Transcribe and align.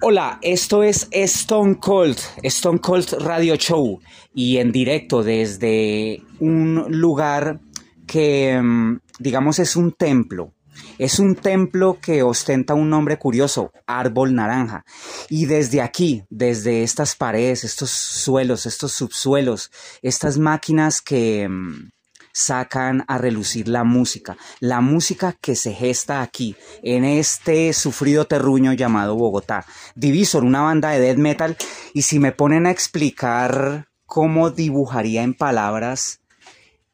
Hola, 0.00 0.38
esto 0.42 0.82
es 0.82 1.08
Stone 1.10 1.78
Cold, 1.80 2.18
Stone 2.42 2.80
Cold 2.80 3.12
Radio 3.20 3.56
Show 3.56 4.00
y 4.34 4.58
en 4.58 4.72
directo 4.72 5.22
desde 5.22 6.22
un 6.40 6.84
lugar 6.88 7.60
que, 8.06 8.60
mm, 8.60 9.00
digamos, 9.18 9.58
es 9.58 9.76
un 9.76 9.92
templo. 9.92 10.52
Es 10.98 11.18
un 11.18 11.36
templo 11.36 11.98
que 12.00 12.22
ostenta 12.22 12.74
un 12.74 12.90
nombre 12.90 13.18
curioso, 13.18 13.72
árbol 13.86 14.34
naranja. 14.34 14.84
Y 15.28 15.46
desde 15.46 15.80
aquí, 15.80 16.24
desde 16.30 16.82
estas 16.82 17.14
paredes, 17.14 17.64
estos 17.64 17.90
suelos, 17.90 18.66
estos 18.66 18.92
subsuelos, 18.92 19.70
estas 20.02 20.38
máquinas 20.38 21.00
que 21.00 21.48
mm, 21.48 21.90
sacan 22.34 23.04
a 23.06 23.16
relucir 23.16 23.68
la 23.68 23.84
música, 23.84 24.36
la 24.58 24.80
música 24.80 25.36
que 25.40 25.54
se 25.54 25.72
gesta 25.72 26.20
aquí, 26.20 26.56
en 26.82 27.04
este 27.04 27.72
sufrido 27.72 28.26
terruño 28.26 28.72
llamado 28.72 29.14
Bogotá. 29.14 29.64
Divisor, 29.94 30.44
una 30.44 30.60
banda 30.60 30.90
de 30.90 31.00
death 31.00 31.16
metal, 31.16 31.56
y 31.94 32.02
si 32.02 32.18
me 32.18 32.32
ponen 32.32 32.66
a 32.66 32.72
explicar 32.72 33.88
cómo 34.04 34.50
dibujaría 34.50 35.22
en 35.22 35.34
palabras 35.34 36.20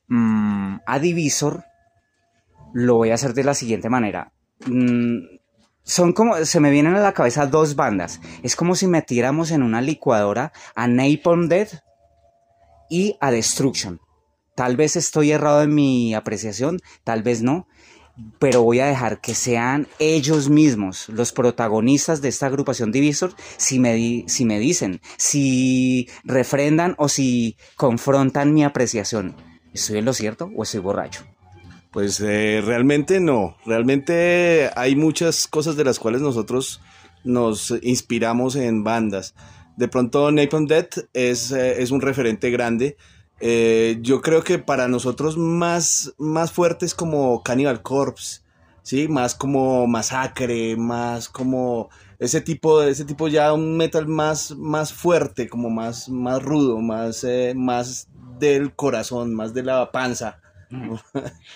mm, 0.08 0.76
a 0.86 0.98
Divisor, 0.98 1.64
lo 2.74 2.96
voy 2.96 3.10
a 3.10 3.14
hacer 3.14 3.32
de 3.32 3.44
la 3.44 3.54
siguiente 3.54 3.88
manera. 3.88 4.32
Mm, 4.66 5.20
son 5.82 6.12
como, 6.12 6.36
se 6.44 6.60
me 6.60 6.70
vienen 6.70 6.94
a 6.94 7.00
la 7.00 7.14
cabeza 7.14 7.46
dos 7.46 7.76
bandas. 7.76 8.20
Es 8.42 8.56
como 8.56 8.74
si 8.74 8.86
metiéramos 8.86 9.50
en 9.52 9.62
una 9.62 9.80
licuadora 9.80 10.52
a 10.74 10.86
Napalm 10.86 11.48
Dead 11.48 11.68
y 12.90 13.16
a 13.20 13.30
Destruction. 13.30 14.00
Tal 14.60 14.76
vez 14.76 14.94
estoy 14.94 15.30
errado 15.30 15.62
en 15.62 15.74
mi 15.74 16.12
apreciación, 16.12 16.80
tal 17.02 17.22
vez 17.22 17.40
no, 17.40 17.66
pero 18.38 18.62
voy 18.62 18.80
a 18.80 18.84
dejar 18.84 19.22
que 19.22 19.34
sean 19.34 19.88
ellos 19.98 20.50
mismos 20.50 21.08
los 21.08 21.32
protagonistas 21.32 22.20
de 22.20 22.28
esta 22.28 22.44
agrupación 22.44 22.92
Divisor 22.92 23.32
si 23.56 23.78
me, 23.78 24.26
si 24.28 24.44
me 24.44 24.58
dicen, 24.58 25.00
si 25.16 26.10
refrendan 26.24 26.94
o 26.98 27.08
si 27.08 27.56
confrontan 27.74 28.52
mi 28.52 28.62
apreciación. 28.62 29.34
¿Estoy 29.72 29.96
en 29.96 30.04
lo 30.04 30.12
cierto 30.12 30.50
o 30.54 30.62
estoy 30.62 30.80
borracho? 30.80 31.24
Pues 31.90 32.20
eh, 32.20 32.60
realmente 32.62 33.18
no, 33.18 33.56
realmente 33.64 34.68
hay 34.76 34.94
muchas 34.94 35.46
cosas 35.46 35.74
de 35.76 35.84
las 35.84 35.98
cuales 35.98 36.20
nosotros 36.20 36.82
nos 37.24 37.72
inspiramos 37.80 38.56
en 38.56 38.84
bandas. 38.84 39.34
De 39.78 39.88
pronto 39.88 40.30
Napalm 40.30 40.66
Death 40.66 41.08
es, 41.14 41.50
eh, 41.50 41.80
es 41.80 41.90
un 41.92 42.02
referente 42.02 42.50
grande. 42.50 42.98
Eh, 43.40 43.98
yo 44.02 44.20
creo 44.20 44.44
que 44.44 44.58
para 44.58 44.86
nosotros 44.86 45.38
más, 45.38 46.14
más 46.18 46.52
fuerte 46.52 46.84
es 46.84 46.94
como 46.94 47.42
Cannibal 47.42 47.82
Corpse, 47.82 48.42
¿sí? 48.82 49.08
Más 49.08 49.34
como 49.34 49.86
Masacre, 49.86 50.76
más 50.76 51.28
como 51.28 51.88
ese 52.18 52.42
tipo, 52.42 52.82
ese 52.82 53.06
tipo 53.06 53.28
ya 53.28 53.52
un 53.54 53.76
metal 53.78 54.06
más, 54.06 54.54
más 54.56 54.92
fuerte, 54.92 55.48
como 55.48 55.70
más, 55.70 56.10
más 56.10 56.42
rudo, 56.42 56.78
más, 56.78 57.26
más 57.54 58.08
del 58.38 58.74
corazón, 58.74 59.34
más 59.34 59.54
de 59.54 59.62
la 59.62 59.90
panza. 59.90 60.38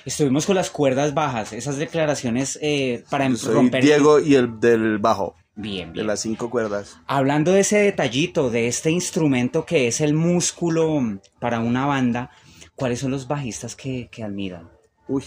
Estuvimos 0.05 0.47
con 0.47 0.57
las 0.57 0.71
cuerdas 0.71 1.15
bajas, 1.15 1.53
esas 1.53 1.77
declaraciones 1.77 2.59
eh, 2.63 3.05
para 3.11 3.29
romper. 3.29 3.83
Diego 3.83 4.21
y 4.21 4.35
el 4.35 4.59
del 4.59 4.99
bajo. 4.99 5.37
Bien, 5.57 5.93
bien. 5.93 6.03
De 6.03 6.05
las 6.05 6.21
cinco 6.21 6.51
cuerdas. 6.51 6.99
Hablando 7.07 7.53
de 7.53 7.61
ese 7.61 7.79
detallito, 7.79 8.51
de 8.51 8.67
este 8.67 8.91
instrumento 8.91 9.65
que 9.65 9.87
es 9.87 10.01
el 10.01 10.13
músculo 10.13 11.21
para 11.39 11.61
una 11.61 11.87
banda, 11.87 12.31
¿cuáles 12.75 12.99
son 12.99 13.13
los 13.13 13.29
bajistas 13.29 13.77
que, 13.77 14.09
admiran? 14.23 14.69
Uy. 15.07 15.25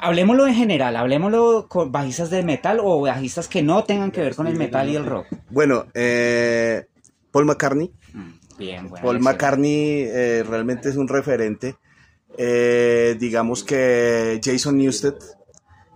Hablemoslo 0.00 0.46
en 0.46 0.54
general, 0.54 0.96
hablemoslo 0.96 1.66
con 1.68 1.92
bajistas 1.92 2.30
de 2.30 2.42
metal 2.42 2.80
o 2.82 3.02
bajistas 3.02 3.46
que 3.46 3.62
no 3.62 3.84
tengan 3.84 4.10
que 4.10 4.22
ver 4.22 4.34
con 4.34 4.46
el 4.46 4.56
metal 4.56 4.88
y 4.88 4.96
el 4.96 5.04
rock. 5.04 5.26
Bueno, 5.50 5.86
eh, 5.92 6.86
Paul 7.30 7.44
McCartney. 7.44 7.92
Mm, 8.14 8.56
bien, 8.56 8.88
bueno. 8.88 9.04
Paul 9.04 9.20
McCartney 9.20 10.06
eh, 10.08 10.44
realmente 10.48 10.88
es 10.88 10.96
un 10.96 11.08
referente. 11.08 11.76
Eh, 12.38 13.16
digamos 13.20 13.62
que 13.62 14.40
Jason 14.42 14.78
Newsted, 14.78 15.14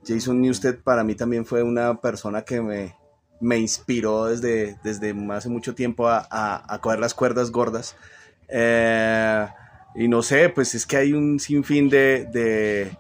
Jason 0.06 0.42
Newsted 0.42 0.80
para 0.82 1.02
mí 1.02 1.14
también 1.14 1.46
fue 1.46 1.62
una 1.62 2.00
persona 2.00 2.42
que 2.42 2.60
me, 2.60 2.94
me 3.40 3.58
inspiró 3.58 4.26
desde, 4.26 4.76
desde 4.84 5.14
hace 5.32 5.48
mucho 5.48 5.74
tiempo 5.74 6.08
a, 6.08 6.26
a, 6.30 6.78
coger 6.80 6.98
las 6.98 7.14
cuerdas 7.14 7.50
gordas. 7.50 7.96
Eh, 8.48 9.46
y 9.94 10.08
no 10.08 10.22
sé, 10.22 10.48
pues 10.50 10.74
es 10.74 10.86
que 10.86 10.96
hay 10.98 11.12
un 11.12 11.40
sinfín 11.40 11.88
de, 11.88 12.26
de, 12.26 12.96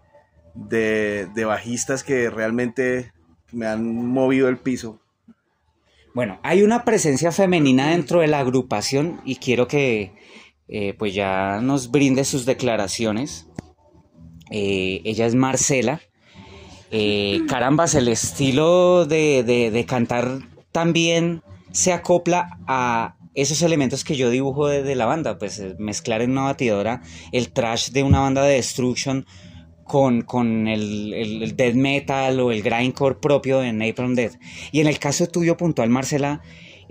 de, 0.54 1.28
de 1.34 1.44
bajistas 1.44 2.02
que 2.02 2.30
realmente 2.30 3.12
me 3.52 3.66
han 3.66 4.06
movido 4.06 4.48
el 4.48 4.58
piso. 4.58 5.00
Bueno, 6.14 6.40
hay 6.42 6.62
una 6.62 6.84
presencia 6.84 7.30
femenina 7.30 7.90
dentro 7.90 8.20
de 8.20 8.26
la 8.26 8.40
agrupación 8.40 9.20
y 9.24 9.36
quiero 9.36 9.68
que, 9.68 10.12
eh, 10.72 10.94
pues 10.94 11.14
ya 11.14 11.60
nos 11.60 11.90
brinde 11.90 12.24
sus 12.24 12.46
declaraciones. 12.46 13.48
Eh, 14.52 15.02
ella 15.04 15.26
es 15.26 15.34
Marcela. 15.34 16.00
Eh, 16.90 17.42
carambas, 17.48 17.94
el 17.94 18.08
estilo 18.08 19.06
de, 19.06 19.84
cantar 19.88 20.40
también 20.72 21.42
se 21.72 21.92
acopla 21.92 22.58
a 22.66 23.16
esos 23.34 23.62
elementos 23.62 24.02
que 24.02 24.16
yo 24.16 24.30
dibujo 24.30 24.66
de, 24.68 24.94
la 24.94 25.06
banda, 25.06 25.38
pues 25.38 25.62
mezclar 25.78 26.22
en 26.22 26.32
una 26.32 26.42
batidora 26.42 27.02
el 27.32 27.52
trash 27.52 27.90
de 27.90 28.02
una 28.02 28.20
banda 28.20 28.42
de 28.42 28.54
destruction 28.54 29.24
con, 29.84 30.22
con 30.22 30.68
el, 30.68 31.12
el, 31.14 31.56
death 31.56 31.74
metal 31.74 32.40
o 32.40 32.52
el 32.52 32.62
grindcore 32.62 33.16
propio 33.16 33.60
de 33.60 33.72
Napalm 33.72 34.14
Death. 34.14 34.34
Y 34.72 34.80
en 34.80 34.86
el 34.86 34.98
caso 34.98 35.26
tuyo 35.26 35.56
puntual, 35.56 35.90
Marcela, 35.90 36.42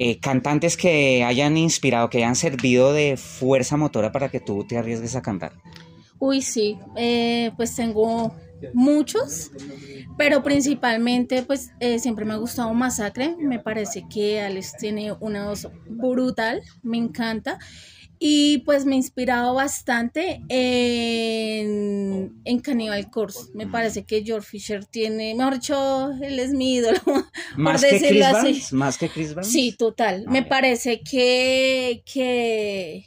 eh, 0.01 0.17
cantantes 0.21 0.77
que 0.77 1.25
hayan 1.25 1.57
inspirado, 1.57 2.09
que 2.09 2.19
hayan 2.19 2.37
servido 2.37 2.93
de 2.93 3.17
fuerza 3.17 3.75
motora 3.75 4.13
para 4.13 4.29
que 4.29 4.39
tú 4.39 4.65
te 4.65 4.77
arriesgues 4.77 5.17
a 5.17 5.21
cantar? 5.21 5.51
Uy, 6.19 6.41
sí, 6.41 6.77
eh, 6.95 7.51
pues 7.57 7.75
tengo 7.75 8.33
muchos, 8.73 9.51
pero 10.17 10.43
principalmente 10.43 11.43
pues 11.43 11.71
eh, 11.79 11.99
siempre 11.99 12.25
me 12.25 12.33
ha 12.33 12.37
gustado 12.37 12.73
Masacre, 12.73 13.35
me 13.37 13.59
parece 13.59 14.05
que 14.09 14.41
Alex 14.41 14.75
tiene 14.77 15.13
una 15.19 15.47
voz 15.47 15.67
brutal, 15.87 16.61
me 16.83 16.97
encanta. 16.97 17.59
Y 18.21 18.57
pues 18.59 18.85
me 18.85 18.95
he 18.95 18.97
inspirado 18.97 19.53
bastante 19.53 20.41
en, 20.49 22.41
en 22.43 22.59
Cannibal 22.59 23.09
Corpse. 23.09 23.49
Me 23.53 23.65
parece 23.65 24.03
que 24.03 24.23
George 24.25 24.45
Fisher 24.45 24.83
tiene, 24.83 25.33
mejor 25.35 25.53
dicho, 25.53 26.11
él 26.21 26.37
es 26.37 26.51
mi 26.51 26.75
ídolo. 26.75 26.99
¿Más 27.55 27.81
que 27.81 27.97
Chris 27.97 28.73
¿Más 28.73 28.97
que 28.97 29.07
Chris 29.07 29.33
Sí, 29.43 29.73
total. 29.77 30.25
me 30.27 30.43
parece 30.43 30.99
que, 30.99 32.03
que, 32.05 33.05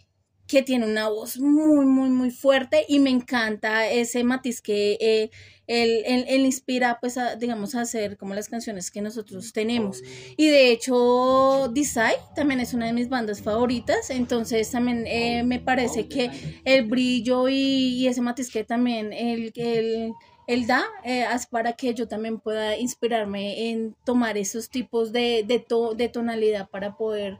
que 0.52 0.62
tiene 0.62 0.84
una 0.84 1.08
voz 1.08 1.38
muy, 1.38 1.86
muy, 1.86 2.10
muy 2.10 2.30
fuerte 2.30 2.84
y 2.86 2.98
me 2.98 3.08
encanta 3.08 3.88
ese 3.88 4.22
matiz 4.22 4.60
que 4.60 4.98
eh, 5.00 5.30
él, 5.66 6.04
él, 6.28 6.44
inspira, 6.44 6.98
pues, 7.00 7.16
a, 7.16 7.36
digamos, 7.36 7.74
a 7.74 7.80
hacer 7.80 8.18
como 8.18 8.34
las 8.34 8.50
canciones 8.50 8.90
que 8.90 9.00
nosotros 9.00 9.54
tenemos. 9.54 10.02
Y 10.36 10.48
de 10.48 10.70
hecho, 10.70 11.70
Desai 11.72 12.16
también 12.36 12.60
es 12.60 12.74
una 12.74 12.84
de 12.84 12.92
mis 12.92 13.08
bandas 13.08 13.40
favoritas, 13.40 14.10
entonces 14.10 14.70
también 14.70 15.06
eh, 15.06 15.42
me 15.42 15.58
parece 15.58 16.06
que 16.06 16.30
el 16.66 16.86
brillo 16.86 17.48
y, 17.48 18.06
ese 18.06 18.20
matiz 18.20 18.52
que 18.52 18.62
también 18.62 19.14
él, 19.14 19.54
él, 19.56 20.66
da 20.66 20.84
eh, 21.02 21.24
es 21.34 21.46
para 21.46 21.72
que 21.72 21.94
yo 21.94 22.06
también 22.08 22.40
pueda 22.40 22.76
inspirarme 22.76 23.70
en 23.70 23.96
tomar 24.04 24.36
esos 24.36 24.68
tipos 24.68 25.12
de, 25.12 25.44
de, 25.48 25.64
de 25.96 26.08
tonalidad 26.10 26.68
para 26.68 26.94
poder 26.94 27.38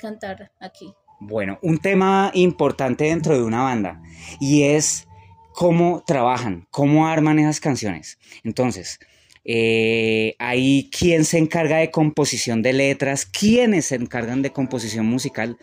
cantar 0.00 0.52
aquí. 0.58 0.94
Bueno, 1.18 1.58
un 1.62 1.78
tema 1.78 2.30
importante 2.34 3.04
dentro 3.04 3.36
de 3.36 3.42
una 3.42 3.62
banda 3.62 4.02
y 4.38 4.64
es 4.64 5.08
cómo 5.54 6.04
trabajan, 6.06 6.66
cómo 6.70 7.06
arman 7.06 7.38
esas 7.38 7.60
canciones. 7.60 8.18
Entonces, 8.44 9.00
eh, 9.44 10.34
hay 10.38 10.90
quien 10.90 11.24
se 11.24 11.38
encarga 11.38 11.78
de 11.78 11.90
composición 11.90 12.60
de 12.60 12.74
letras, 12.74 13.24
quiénes 13.24 13.86
se 13.86 13.94
encargan 13.94 14.42
de 14.42 14.52
composición 14.52 15.06
musical, 15.06 15.56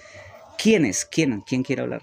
quiénes, 0.57 1.05
quién, 1.05 1.41
quién 1.41 1.61
quiere 1.61 1.83
hablar. 1.83 2.01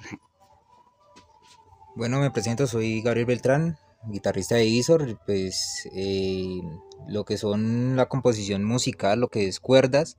Bueno, 1.96 2.20
me 2.20 2.30
presento, 2.30 2.68
soy 2.68 3.02
Gabriel 3.02 3.26
Beltrán, 3.26 3.78
guitarrista 4.06 4.54
de 4.54 4.66
Isor, 4.66 5.18
pues 5.26 5.88
eh, 5.92 6.60
lo 7.08 7.24
que 7.24 7.36
son 7.36 7.96
la 7.96 8.06
composición 8.06 8.62
musical, 8.62 9.18
lo 9.18 9.28
que 9.28 9.48
es 9.48 9.58
cuerdas, 9.58 10.18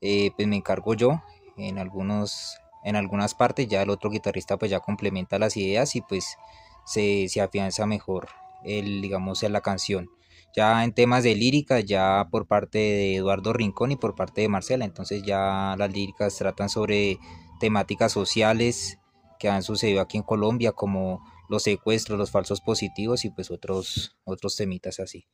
eh, 0.00 0.30
pues 0.36 0.46
me 0.46 0.56
encargo 0.56 0.94
yo 0.94 1.22
en 1.56 1.78
algunos 1.78 2.58
en 2.84 2.96
algunas 2.96 3.34
partes 3.34 3.68
ya 3.68 3.82
el 3.82 3.90
otro 3.90 4.10
guitarrista 4.10 4.56
pues 4.56 4.70
ya 4.70 4.80
complementa 4.80 5.38
las 5.38 5.56
ideas 5.56 5.94
y 5.94 6.00
pues 6.00 6.36
se, 6.84 7.28
se 7.28 7.40
afianza 7.40 7.86
mejor 7.86 8.28
el, 8.64 9.00
digamos, 9.02 9.42
en 9.42 9.52
la 9.52 9.60
canción. 9.60 10.08
Ya 10.54 10.84
en 10.84 10.92
temas 10.92 11.24
de 11.24 11.34
lírica, 11.34 11.80
ya 11.80 12.28
por 12.30 12.46
parte 12.46 12.78
de 12.78 13.16
Eduardo 13.16 13.52
Rincón 13.52 13.92
y 13.92 13.96
por 13.96 14.14
parte 14.14 14.42
de 14.42 14.48
Marcela, 14.48 14.84
entonces 14.84 15.22
ya 15.24 15.74
las 15.78 15.92
líricas 15.92 16.36
tratan 16.36 16.68
sobre 16.68 17.18
temáticas 17.58 18.12
sociales 18.12 18.98
que 19.38 19.48
han 19.48 19.62
sucedido 19.62 20.00
aquí 20.02 20.18
en 20.18 20.22
Colombia, 20.24 20.72
como 20.72 21.24
los 21.48 21.62
secuestros, 21.62 22.18
los 22.18 22.30
falsos 22.30 22.60
positivos 22.60 23.24
y 23.24 23.30
pues 23.30 23.50
otros, 23.50 24.16
otros 24.24 24.56
temitas 24.56 25.00
así. 25.00 25.26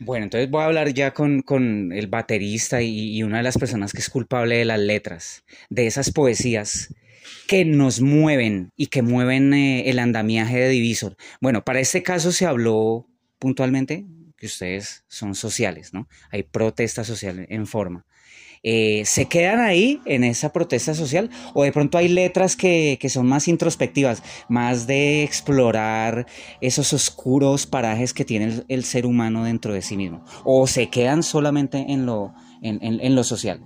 Bueno, 0.00 0.24
entonces 0.24 0.48
voy 0.50 0.62
a 0.62 0.66
hablar 0.66 0.92
ya 0.94 1.12
con, 1.12 1.42
con 1.42 1.92
el 1.92 2.06
baterista 2.06 2.82
y, 2.82 3.16
y, 3.16 3.22
una 3.22 3.38
de 3.38 3.42
las 3.42 3.58
personas 3.58 3.92
que 3.92 3.98
es 3.98 4.08
culpable 4.10 4.56
de 4.56 4.64
las 4.64 4.78
letras, 4.78 5.44
de 5.70 5.86
esas 5.86 6.12
poesías 6.12 6.94
que 7.46 7.64
nos 7.64 8.00
mueven 8.00 8.72
y 8.76 8.86
que 8.86 9.02
mueven 9.02 9.52
eh, 9.54 9.90
el 9.90 9.98
andamiaje 9.98 10.58
de 10.58 10.68
Divisor. 10.68 11.16
Bueno, 11.40 11.64
para 11.64 11.80
este 11.80 12.02
caso 12.02 12.32
se 12.32 12.46
habló 12.46 13.06
puntualmente 13.38 14.04
que 14.38 14.46
ustedes 14.46 15.04
son 15.08 15.34
sociales, 15.34 15.92
¿no? 15.92 16.08
Hay 16.30 16.44
protesta 16.44 17.04
social 17.04 17.46
en 17.48 17.66
forma. 17.66 18.06
Eh, 18.62 19.04
¿Se 19.04 19.26
quedan 19.26 19.60
ahí 19.60 20.00
en 20.04 20.24
esa 20.24 20.52
protesta 20.52 20.94
social 20.94 21.30
o 21.54 21.62
de 21.62 21.70
pronto 21.72 21.96
hay 21.96 22.08
letras 22.08 22.56
que, 22.56 22.98
que, 23.00 23.08
son 23.08 23.26
más 23.26 23.46
introspectivas, 23.46 24.22
más 24.48 24.86
de 24.86 25.22
explorar 25.22 26.26
esos 26.60 26.92
oscuros 26.92 27.66
parajes 27.66 28.12
que 28.12 28.24
tiene 28.24 28.46
el, 28.46 28.64
el 28.68 28.84
ser 28.84 29.06
humano 29.06 29.44
dentro 29.44 29.72
de 29.72 29.82
sí 29.82 29.96
mismo? 29.96 30.24
¿O 30.44 30.66
se 30.66 30.90
quedan 30.90 31.22
solamente 31.22 31.86
en 31.88 32.04
lo, 32.04 32.34
en, 32.62 32.82
en, 32.82 33.00
en 33.00 33.14
lo 33.14 33.22
social? 33.22 33.64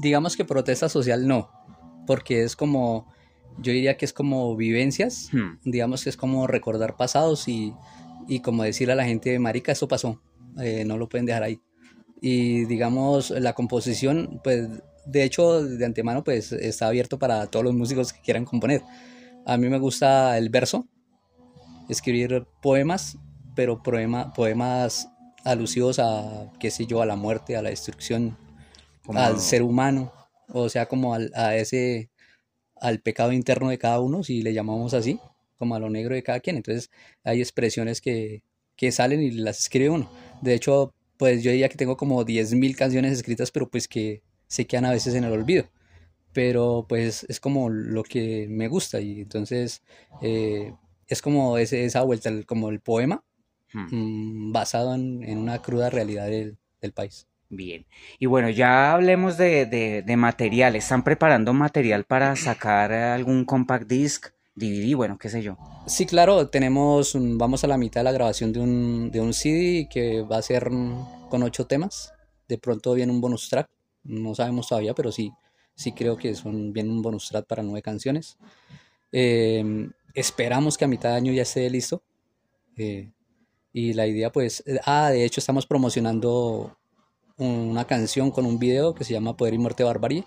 Digamos 0.00 0.36
que 0.36 0.44
protesta 0.44 0.88
social 0.88 1.26
no, 1.28 1.50
porque 2.06 2.44
es 2.44 2.56
como, 2.56 3.06
yo 3.58 3.72
diría 3.72 3.96
que 3.96 4.06
es 4.06 4.12
como 4.12 4.56
vivencias, 4.56 5.28
hmm. 5.32 5.70
digamos 5.70 6.02
que 6.02 6.10
es 6.10 6.16
como 6.16 6.46
recordar 6.46 6.96
pasados 6.96 7.46
y, 7.46 7.74
y 8.28 8.40
como 8.40 8.62
decirle 8.62 8.92
a 8.92 8.96
la 8.96 9.04
gente, 9.04 9.38
marica, 9.38 9.72
eso 9.72 9.88
pasó, 9.88 10.20
eh, 10.60 10.84
no 10.84 10.98
lo 10.98 11.08
pueden 11.08 11.26
dejar 11.26 11.42
ahí 11.42 11.60
y 12.26 12.64
digamos 12.64 13.28
la 13.28 13.52
composición 13.52 14.40
pues 14.42 14.66
de 15.04 15.24
hecho 15.24 15.62
de 15.62 15.84
antemano 15.84 16.24
pues 16.24 16.52
está 16.52 16.86
abierto 16.86 17.18
para 17.18 17.46
todos 17.48 17.66
los 17.66 17.74
músicos 17.74 18.14
que 18.14 18.22
quieran 18.22 18.46
componer. 18.46 18.82
A 19.44 19.58
mí 19.58 19.68
me 19.68 19.78
gusta 19.78 20.38
el 20.38 20.48
verso 20.48 20.88
escribir 21.90 22.46
poemas 22.62 23.18
pero 23.54 23.82
poema, 23.82 24.32
poemas 24.32 25.10
alusivos 25.44 25.98
a 25.98 26.50
qué 26.58 26.70
sé 26.70 26.86
yo 26.86 27.02
a 27.02 27.06
la 27.06 27.14
muerte 27.14 27.58
a 27.58 27.62
la 27.62 27.68
destrucción 27.68 28.38
al 29.12 29.38
ser 29.38 29.62
humano 29.62 30.10
o 30.48 30.70
sea 30.70 30.86
como 30.86 31.12
al, 31.12 31.30
a 31.34 31.56
ese 31.56 32.10
al 32.80 33.00
pecado 33.00 33.32
interno 33.32 33.68
de 33.68 33.76
cada 33.76 34.00
uno 34.00 34.24
si 34.24 34.40
le 34.40 34.54
llamamos 34.54 34.94
así 34.94 35.20
como 35.64 35.74
a 35.74 35.80
lo 35.80 35.90
negro 35.90 36.14
de 36.14 36.22
cada 36.22 36.40
quien 36.40 36.56
entonces 36.56 36.90
hay 37.24 37.40
expresiones 37.40 38.00
que, 38.00 38.42
que 38.76 38.92
salen 38.92 39.22
y 39.22 39.30
las 39.32 39.60
escribe 39.60 39.90
uno 39.90 40.10
de 40.42 40.54
hecho 40.54 40.94
pues 41.16 41.42
yo 41.42 41.50
diría 41.50 41.68
que 41.68 41.76
tengo 41.76 41.96
como 41.96 42.24
10.000 42.24 42.76
canciones 42.76 43.12
escritas, 43.12 43.50
pero 43.50 43.68
pues 43.68 43.88
que 43.88 44.22
se 44.46 44.66
quedan 44.66 44.84
a 44.86 44.90
veces 44.90 45.14
en 45.14 45.24
el 45.24 45.32
olvido. 45.32 45.64
Pero 46.32 46.86
pues 46.88 47.24
es 47.28 47.38
como 47.40 47.70
lo 47.70 48.02
que 48.02 48.46
me 48.48 48.68
gusta 48.68 49.00
y 49.00 49.20
entonces 49.20 49.82
eh, 50.20 50.74
es 51.06 51.22
como 51.22 51.58
ese, 51.58 51.84
esa 51.84 52.02
vuelta, 52.02 52.30
como 52.44 52.70
el 52.70 52.80
poema 52.80 53.22
hmm. 53.72 54.48
mm, 54.48 54.52
basado 54.52 54.94
en, 54.94 55.22
en, 55.22 55.38
una 55.38 55.62
cruda 55.62 55.90
realidad 55.90 56.26
del, 56.26 56.58
del, 56.80 56.92
país. 56.92 57.28
Bien, 57.48 57.86
y 58.18 58.26
bueno, 58.26 58.50
ya 58.50 58.92
hablemos 58.92 59.36
de, 59.36 59.66
de, 59.66 60.02
de 60.02 60.16
material. 60.16 60.74
¿Están 60.74 61.04
preparando 61.04 61.52
material 61.52 62.04
para 62.04 62.34
sacar 62.34 62.92
algún 62.92 63.44
compact 63.44 63.86
disc? 63.86 64.26
DVD, 64.54 64.94
bueno, 64.94 65.18
qué 65.18 65.28
sé 65.28 65.42
yo. 65.42 65.56
Sí, 65.86 66.06
claro, 66.06 66.48
tenemos, 66.48 67.16
vamos 67.18 67.64
a 67.64 67.66
la 67.66 67.76
mitad 67.76 68.00
de 68.00 68.04
la 68.04 68.12
grabación 68.12 68.52
de 68.52 68.60
un, 68.60 69.10
de 69.10 69.20
un 69.20 69.34
CD 69.34 69.88
que 69.90 70.22
va 70.22 70.38
a 70.38 70.42
ser 70.42 70.70
con 71.28 71.42
ocho 71.42 71.66
temas. 71.66 72.12
De 72.48 72.58
pronto 72.58 72.94
viene 72.94 73.12
un 73.12 73.20
bonus 73.20 73.48
track, 73.48 73.68
no 74.04 74.34
sabemos 74.34 74.68
todavía, 74.68 74.94
pero 74.94 75.10
sí, 75.10 75.32
sí 75.74 75.92
creo 75.92 76.16
que 76.16 76.34
son, 76.34 76.72
viene 76.72 76.90
un 76.90 77.02
bonus 77.02 77.28
track 77.28 77.46
para 77.46 77.62
nueve 77.62 77.82
canciones. 77.82 78.38
Eh, 79.10 79.88
esperamos 80.14 80.78
que 80.78 80.84
a 80.84 80.88
mitad 80.88 81.10
de 81.10 81.16
año 81.16 81.32
ya 81.32 81.42
esté 81.42 81.68
listo. 81.68 82.02
Eh, 82.76 83.10
y 83.72 83.92
la 83.92 84.06
idea 84.06 84.30
pues, 84.30 84.62
eh, 84.66 84.78
ah, 84.84 85.10
de 85.10 85.24
hecho 85.24 85.40
estamos 85.40 85.66
promocionando 85.66 86.76
una 87.36 87.84
canción 87.86 88.30
con 88.30 88.46
un 88.46 88.58
video 88.58 88.94
que 88.94 89.04
se 89.04 89.12
llama 89.12 89.36
Poder 89.36 89.54
y 89.54 89.58
Muerte 89.58 89.82
Barbarie, 89.82 90.24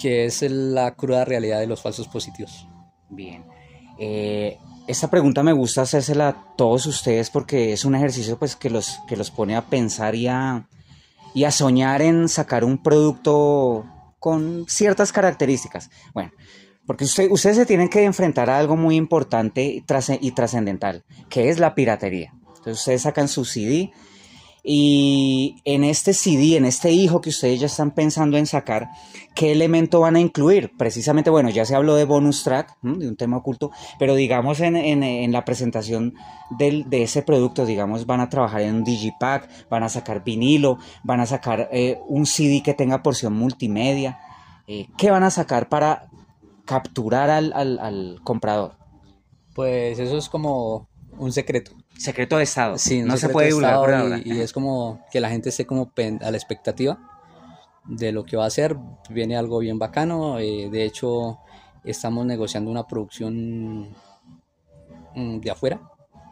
que 0.00 0.24
es 0.24 0.42
la 0.42 0.94
cruda 0.94 1.24
realidad 1.24 1.58
de 1.58 1.66
los 1.66 1.82
falsos 1.82 2.06
positivos. 2.06 2.68
Bien. 3.08 3.44
Eh, 3.98 4.58
esta 4.86 5.08
pregunta 5.08 5.42
me 5.42 5.52
gusta 5.52 5.82
hacérsela 5.82 6.28
a 6.28 6.56
todos 6.56 6.86
ustedes 6.86 7.30
porque 7.30 7.72
es 7.72 7.84
un 7.84 7.94
ejercicio 7.94 8.38
pues, 8.38 8.56
que, 8.56 8.70
los, 8.70 9.00
que 9.08 9.16
los 9.16 9.30
pone 9.30 9.56
a 9.56 9.66
pensar 9.66 10.14
y 10.14 10.26
a, 10.26 10.68
y 11.34 11.44
a 11.44 11.50
soñar 11.50 12.02
en 12.02 12.28
sacar 12.28 12.64
un 12.64 12.82
producto 12.82 13.86
con 14.18 14.66
ciertas 14.68 15.12
características. 15.12 15.90
Bueno, 16.12 16.32
porque 16.86 17.04
ustedes 17.04 17.56
se 17.56 17.66
tienen 17.66 17.88
que 17.88 18.04
enfrentar 18.04 18.50
a 18.50 18.58
algo 18.58 18.76
muy 18.76 18.96
importante 18.96 19.64
y 19.64 20.30
trascendental, 20.32 21.04
que 21.30 21.48
es 21.48 21.58
la 21.58 21.74
piratería. 21.74 22.32
Entonces 22.48 22.78
ustedes 22.78 23.02
sacan 23.02 23.28
su 23.28 23.44
CD 23.44 23.92
y 24.66 25.56
en 25.66 25.84
este 25.84 26.14
CD, 26.14 26.56
en 26.56 26.64
este 26.64 26.90
hijo 26.90 27.20
que 27.20 27.28
ustedes 27.28 27.60
ya 27.60 27.66
están 27.66 27.90
pensando 27.90 28.38
en 28.38 28.46
sacar, 28.46 28.88
¿qué 29.34 29.52
elemento 29.52 30.00
van 30.00 30.16
a 30.16 30.20
incluir? 30.20 30.72
Precisamente, 30.78 31.28
bueno, 31.28 31.50
ya 31.50 31.66
se 31.66 31.74
habló 31.74 31.96
de 31.96 32.06
bonus 32.06 32.42
track, 32.44 32.78
de 32.80 33.06
un 33.06 33.16
tema 33.16 33.36
oculto, 33.36 33.70
pero 33.98 34.14
digamos 34.14 34.60
en, 34.60 34.76
en, 34.76 35.32
la 35.32 35.44
presentación 35.44 36.14
del, 36.48 36.88
de 36.88 37.02
ese 37.02 37.20
producto, 37.20 37.66
digamos, 37.66 38.06
van 38.06 38.20
a 38.20 38.30
trabajar 38.30 38.62
en 38.62 38.76
un 38.76 38.84
digipack, 38.84 39.68
van 39.68 39.82
a 39.82 39.90
sacar 39.90 40.24
vinilo, 40.24 40.78
van 41.02 41.20
a 41.20 41.26
sacar 41.26 41.68
eh, 41.70 42.00
un 42.08 42.24
CD 42.24 42.62
que 42.62 42.72
tenga 42.72 43.02
porción 43.02 43.34
multimedia. 43.34 44.18
Eh, 44.66 44.86
¿Qué 44.96 45.10
van 45.10 45.24
a 45.24 45.30
sacar 45.30 45.68
para 45.68 46.08
capturar 46.64 47.28
al, 47.28 47.52
al 47.52 48.18
comprador? 48.24 48.78
Pues 49.54 49.98
eso 49.98 50.16
es 50.16 50.30
como 50.30 50.88
un 51.18 51.32
secreto. 51.32 51.72
Secreto 51.98 52.36
de 52.36 52.44
Estado. 52.44 52.78
Sí, 52.78 53.02
no 53.02 53.16
se 53.16 53.28
puede 53.28 53.48
divulgar 53.48 53.76
por 53.76 53.94
ahora. 53.94 54.20
Y, 54.24 54.32
y, 54.32 54.40
es 54.40 54.52
como 54.52 55.00
que 55.10 55.20
la 55.20 55.30
gente 55.30 55.48
esté 55.48 55.64
como 55.66 55.92
a 55.96 56.30
la 56.30 56.36
expectativa 56.36 56.98
de 57.84 58.12
lo 58.12 58.24
que 58.24 58.36
va 58.36 58.44
a 58.44 58.48
hacer. 58.48 58.76
Viene 59.10 59.36
algo 59.36 59.58
bien 59.58 59.78
bacano. 59.78 60.38
Eh, 60.38 60.68
de 60.70 60.84
hecho, 60.84 61.38
estamos 61.84 62.26
negociando 62.26 62.70
una 62.70 62.86
producción 62.86 63.90
mm, 65.14 65.38
de 65.40 65.50
afuera. 65.50 65.80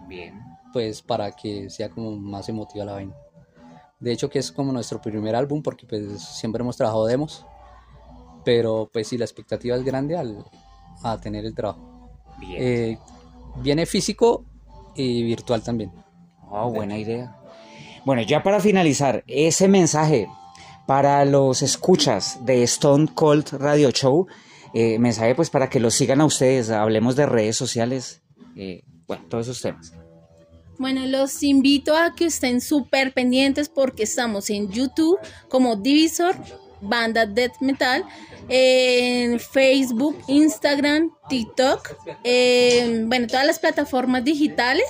Bien. 0.09 0.41
Pues 0.73 1.03
para 1.03 1.33
que 1.33 1.71
sea 1.71 1.91
como 1.91 2.17
más 2.17 2.49
emotiva 2.49 2.85
la 2.85 2.93
vaina. 2.93 3.15
De 4.01 4.13
hecho, 4.13 4.29
que 4.29 4.41
es 4.41 4.51
como 4.51 4.73
nuestro 4.73 5.01
primer 5.01 5.37
álbum 5.37 5.63
porque 5.63 5.87
pues 5.87 6.21
siempre 6.21 6.63
hemos 6.63 6.77
trabajado 6.77 7.07
demos. 7.07 7.47
Pero 8.45 8.91
pues 8.93 9.07
sí, 9.07 9.17
la 9.17 9.25
expectativa 9.25 9.77
es 9.77 9.85
grande 9.85 10.17
al 10.17 10.45
a 11.05 11.19
tener 11.21 11.45
el 11.45 11.55
trabajo. 11.55 12.11
Bien. 12.39 12.57
Eh, 12.59 12.99
viene 13.63 13.87
físico 13.87 14.45
y 14.95 15.23
virtual 15.23 15.63
también. 15.63 15.93
Oh, 16.51 16.71
buena 16.71 16.99
idea. 16.99 17.37
Bueno, 18.05 18.23
ya 18.23 18.43
para 18.43 18.61
finalizar, 18.61 19.25
ese 19.27 19.69
mensaje 19.69 20.29
para 20.87 21.25
los 21.25 21.63
escuchas 21.63 22.45
de 22.45 22.63
Stone 22.65 23.09
Cold 23.15 23.49
Radio 23.53 23.91
Show, 23.91 24.27
eh, 24.75 24.99
mensaje 24.99 25.35
pues 25.35 25.51
para 25.51 25.71
que 25.71 25.81
los 25.81 25.95
sigan 25.95 26.21
a 26.21 26.25
ustedes, 26.25 26.71
hablemos 26.71 27.17
de 27.17 27.27
redes 27.27 27.57
sociales, 27.57 28.23
eh, 28.57 28.83
bueno, 29.07 29.25
todos 29.29 29.47
esos 29.47 29.63
temas. 29.63 29.93
Bueno, 30.79 31.07
los 31.07 31.43
invito 31.45 31.97
a 31.97 32.15
que 32.15 32.25
estén 32.27 32.61
súper 32.61 33.15
pendientes 33.15 33.69
porque 33.69 34.03
estamos 34.03 34.51
en 34.51 34.71
YouTube 34.71 35.19
como 35.49 35.77
Divisor, 35.77 36.35
banda 36.83 37.27
death 37.27 37.61
metal, 37.61 38.05
en 38.49 39.41
Facebook, 39.41 40.19
Instagram, 40.27 41.11
TikTok, 41.29 41.97
eh, 42.25 43.05
bueno, 43.07 43.27
todas 43.27 43.47
las 43.47 43.59
plataformas 43.59 44.25
digitales, 44.25 44.87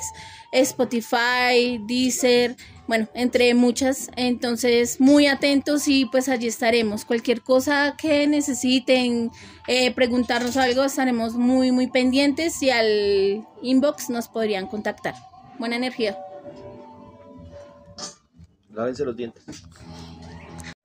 Spotify, 0.52 1.80
Deezer, 1.86 2.56
bueno, 2.88 3.08
entre 3.14 3.54
muchas, 3.54 4.10
entonces 4.16 5.00
muy 5.00 5.26
atentos 5.26 5.86
y 5.88 6.06
pues 6.06 6.28
allí 6.28 6.48
estaremos. 6.48 7.04
Cualquier 7.04 7.40
cosa 7.40 7.94
que 7.96 8.26
necesiten 8.26 9.30
eh, 9.68 9.94
preguntarnos 9.94 10.56
algo, 10.56 10.84
estaremos 10.84 11.34
muy, 11.34 11.72
muy 11.72 11.86
pendientes 11.86 12.62
y 12.62 12.70
al 12.70 13.46
inbox 13.62 14.10
nos 14.10 14.28
podrían 14.28 14.66
contactar. 14.66 15.14
Buena 15.58 15.76
energía. 15.76 16.18
Lávense 18.72 19.04
los 19.04 19.16
dientes. 19.16 19.44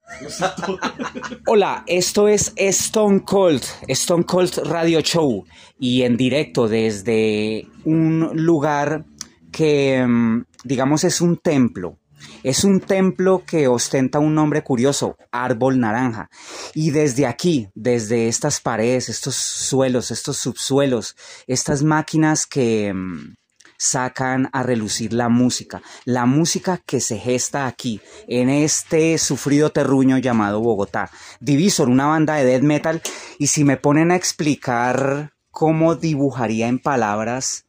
Hola, 1.46 1.84
esto 1.86 2.28
es 2.28 2.54
Stone 2.56 3.24
Cold, 3.24 3.64
Stone 3.88 4.24
Cold 4.26 4.58
Radio 4.66 5.02
Show 5.02 5.46
y 5.80 6.04
en 6.04 6.18
directo 6.18 6.68
desde 6.68 7.68
un 7.84 8.32
lugar 8.34 9.06
que 9.52 10.06
mm, 10.06 10.46
digamos 10.64 11.04
es 11.04 11.22
un 11.22 11.38
templo. 11.38 11.98
Es 12.44 12.64
un 12.64 12.80
templo 12.80 13.44
que 13.46 13.68
ostenta 13.68 14.20
un 14.20 14.34
nombre 14.34 14.64
curioso, 14.64 15.18
árbol 15.32 15.80
naranja. 15.80 16.30
Y 16.74 16.92
desde 16.92 17.26
aquí, 17.26 17.70
desde 17.76 18.28
estas 18.28 18.60
paredes, 18.60 19.10
estos 19.10 19.36
suelos, 19.36 20.12
estos 20.12 20.38
subsuelos, 20.38 21.16
estas 21.46 21.84
máquinas 21.84 22.46
que, 22.48 22.94
mm, 22.94 23.36
sacan 23.78 24.50
a 24.54 24.64
relucir 24.64 25.14
la 25.14 25.30
música, 25.30 25.82
la 26.06 26.26
música 26.26 26.82
que 26.86 27.00
se 27.00 27.18
gesta 27.18 27.68
aquí, 27.68 28.02
en 28.28 28.50
este 28.50 29.18
sufrido 29.18 29.72
terruño 29.72 30.18
llamado 30.18 30.60
Bogotá. 30.60 31.10
Divisor, 31.40 31.90
una 31.90 32.08
banda 32.08 32.36
de 32.36 32.46
death 32.46 32.64
metal, 32.64 33.02
y 33.38 33.48
si 33.48 33.64
me 33.64 33.78
ponen 33.78 34.12
a 34.12 34.16
explicar 34.16 35.34
cómo 35.52 35.96
dibujaría 35.96 36.68
en 36.68 36.80
palabras 36.80 37.66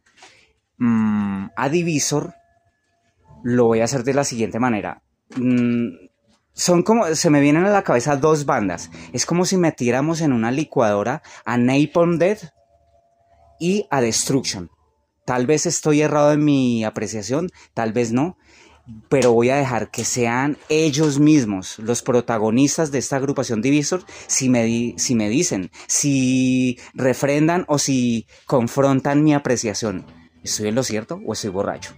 mmm, 0.79 1.47
a 1.57 1.69
Divisor, 1.69 2.35
lo 3.43 3.67
voy 3.67 3.81
a 3.81 3.85
hacer 3.85 4.05
de 4.05 4.15
la 4.15 4.25
siguiente 4.25 4.59
manera. 4.59 5.03
Mm, 5.37 5.89
son 6.53 6.83
como, 6.83 7.07
se 7.15 7.31
me 7.31 7.41
vienen 7.41 7.67
a 7.67 7.71
la 7.71 7.85
cabeza 7.85 8.17
dos 8.17 8.45
bandas. 8.45 8.91
Es 9.13 9.27
como 9.27 9.45
si 9.45 9.57
metiéramos 9.57 10.21
en 10.21 10.33
una 10.33 10.51
licuadora 10.51 11.23
a 11.45 11.57
Napalm 11.57 12.19
Dead 12.19 12.39
y 13.61 13.87
a 13.91 14.01
Destruction. 14.01 14.71
Tal 15.29 15.45
vez 15.45 15.67
estoy 15.67 16.01
errado 16.01 16.33
en 16.33 16.43
mi 16.43 16.85
apreciación, 16.85 17.51
tal 17.75 17.93
vez 17.93 18.13
no, 18.13 18.39
pero 19.11 19.35
voy 19.35 19.51
a 19.51 19.57
dejar 19.57 19.91
que 19.91 20.07
sean 20.07 20.57
ellos 20.71 21.19
mismos 21.19 21.79
los 21.81 22.01
protagonistas 22.01 22.93
de 22.93 22.99
esta 23.01 23.17
agrupación 23.17 23.61
Divisor 23.61 24.05
si 24.27 24.49
me, 24.49 24.95
si 24.97 25.15
me 25.15 25.29
dicen, 25.29 25.71
si 25.87 26.79
refrendan 26.95 27.67
o 27.69 27.79
si 27.79 28.27
confrontan 28.47 29.23
mi 29.23 29.35
apreciación. 29.35 30.07
¿Estoy 30.43 30.69
en 30.69 30.77
lo 30.77 30.83
cierto 30.83 31.21
o 31.27 31.35
estoy 31.35 31.51
borracho? 31.51 31.95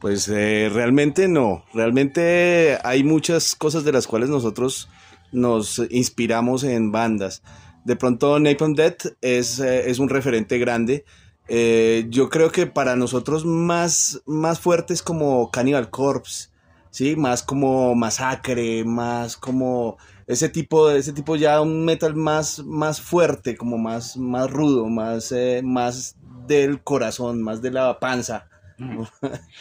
Pues 0.00 0.26
eh, 0.26 0.68
realmente 0.68 1.28
no, 1.28 1.64
realmente 1.72 2.78
hay 2.82 3.04
muchas 3.04 3.54
cosas 3.54 3.84
de 3.84 3.92
las 3.92 4.08
cuales 4.08 4.28
nosotros 4.28 4.88
nos 5.30 5.80
inspiramos 5.88 6.64
en 6.64 6.90
bandas. 6.90 7.44
De 7.84 7.94
pronto 7.94 8.40
Napalm 8.40 8.74
Death 8.74 9.06
es, 9.20 9.60
eh, 9.60 9.88
es 9.88 10.00
un 10.00 10.08
referente 10.08 10.58
grande 10.58 11.04
eh, 11.48 12.06
yo 12.08 12.28
creo 12.28 12.50
que 12.50 12.66
para 12.66 12.96
nosotros 12.96 13.44
más, 13.44 14.22
más 14.26 14.60
fuerte 14.60 14.92
es 14.94 15.02
como 15.02 15.50
Cannibal 15.50 15.90
Corpse, 15.90 16.48
¿sí? 16.90 17.16
Más 17.16 17.42
como 17.42 17.94
Masacre, 17.94 18.84
más 18.84 19.36
como 19.36 19.96
ese 20.26 20.48
tipo, 20.48 20.90
ese 20.90 21.12
tipo 21.12 21.36
ya 21.36 21.60
un 21.60 21.84
metal 21.84 22.16
más, 22.16 22.64
más 22.64 23.00
fuerte, 23.00 23.56
como 23.56 23.78
más, 23.78 24.16
más 24.16 24.50
rudo, 24.50 24.86
más, 24.86 25.30
eh, 25.32 25.60
más 25.64 26.16
del 26.46 26.82
corazón, 26.82 27.42
más 27.42 27.62
de 27.62 27.70
la 27.70 27.98
panza. 28.00 28.48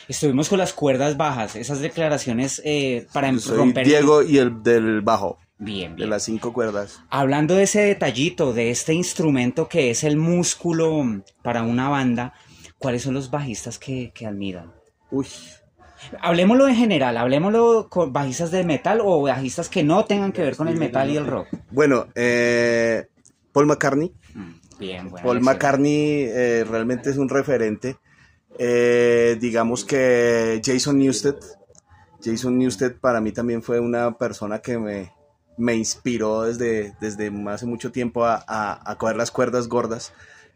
Estuvimos 0.08 0.50
con 0.50 0.58
las 0.58 0.74
cuerdas 0.74 1.18
bajas, 1.18 1.56
esas 1.56 1.80
declaraciones 1.80 2.62
eh, 2.66 3.08
para 3.14 3.32
romper. 3.32 3.86
Diego 3.86 4.24
y 4.24 4.40
el 4.40 4.62
del 4.64 5.02
bajo. 5.02 5.38
Bien, 5.58 5.96
De 5.96 6.06
las 6.06 6.24
cinco 6.24 6.52
cuerdas. 6.52 7.02
Hablando 7.10 7.56
de 7.56 7.64
ese 7.64 7.82
detallito, 7.82 8.54
de 8.54 8.72
este 8.72 8.94
instrumento 8.94 9.70
que 9.70 9.90
es 9.90 10.04
el 10.04 10.18
músculo 10.18 11.24
para 11.42 11.64
una 11.64 11.88
banda, 11.88 12.34
¿cuáles 12.78 13.04
son 13.04 13.14
los 13.14 13.32
bajistas 13.32 13.80
que, 13.80 14.12
admiran? 14.26 14.74
Uy. 15.12 15.28
Hablemoslo 16.20 16.68
en 16.68 16.76
general, 16.76 17.16
hablemoslo 17.18 17.88
con 17.90 18.12
bajistas 18.12 18.52
de 18.52 18.66
metal 18.66 19.00
o 19.02 19.22
bajistas 19.22 19.70
que 19.70 19.82
no 19.82 20.04
tengan 20.06 20.34
que 20.34 20.42
ver 20.42 20.58
con 20.58 20.68
el 20.68 20.76
metal 20.76 21.10
y 21.10 21.16
el 21.16 21.26
rock. 21.26 21.48
Bueno, 21.72 22.08
eh, 22.16 23.08
Paul 23.54 23.66
McCartney. 23.66 24.14
Mm, 24.34 24.78
bien, 24.78 25.10
bueno. 25.10 25.26
Paul 25.26 25.42
McCartney 25.42 26.26
eh, 26.28 26.66
realmente 26.70 27.10
es 27.10 27.18
un 27.18 27.30
referente. 27.30 27.98
Eh, 28.60 29.38
digamos 29.40 29.86
que 29.86 30.62
Jason 30.64 31.00
Newsted. 31.00 31.36
Jason 32.24 32.58
Newsted 32.58 32.98
para 33.00 33.22
mí 33.22 33.32
también 33.32 33.64
fue 33.64 33.80
una 33.80 34.18
persona 34.18 34.60
que 34.60 34.78
me, 34.78 35.15
me 35.58 35.76
inspiró 35.76 36.44
desde, 36.44 36.94
desde 37.00 37.32
hace 37.48 37.66
mucho 37.66 37.92
tiempo 37.92 38.26
a, 38.26 38.44
a, 38.48 38.96
coger 38.98 39.16
las 39.16 39.32
cuerdas 39.32 39.68
gordas. 39.68 40.14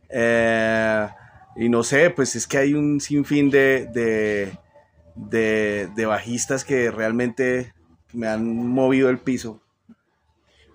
Eh, 0.09 1.07
y 1.55 1.69
no 1.69 1.83
sé, 1.83 2.09
pues 2.09 2.35
es 2.35 2.47
que 2.47 2.57
hay 2.57 2.73
un 2.73 2.99
sinfín 2.99 3.49
de, 3.49 3.87
de, 5.15 5.87
de, 5.95 6.05
bajistas 6.05 6.63
que 6.63 6.91
realmente 6.91 7.73
me 8.13 8.27
han 8.27 8.67
movido 8.67 9.09
el 9.09 9.19
piso. 9.19 9.61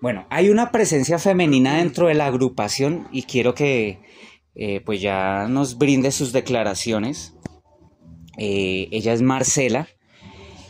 Bueno, 0.01 0.27
hay 0.29 0.49
una 0.49 0.71
presencia 0.71 1.17
femenina 1.17 1.77
dentro 1.77 2.07
de 2.07 2.13
la 2.13 2.27
agrupación 2.27 3.07
y 3.11 3.23
quiero 3.23 3.55
que 3.55 3.99
eh, 4.53 4.81
pues 4.85 5.01
ya 5.01 5.47
nos 5.49 5.77
brinde 5.77 6.11
sus 6.11 6.31
declaraciones. 6.31 7.33
Eh, 8.37 8.87
ella 8.91 9.13
es 9.13 9.21
Marcela. 9.21 9.87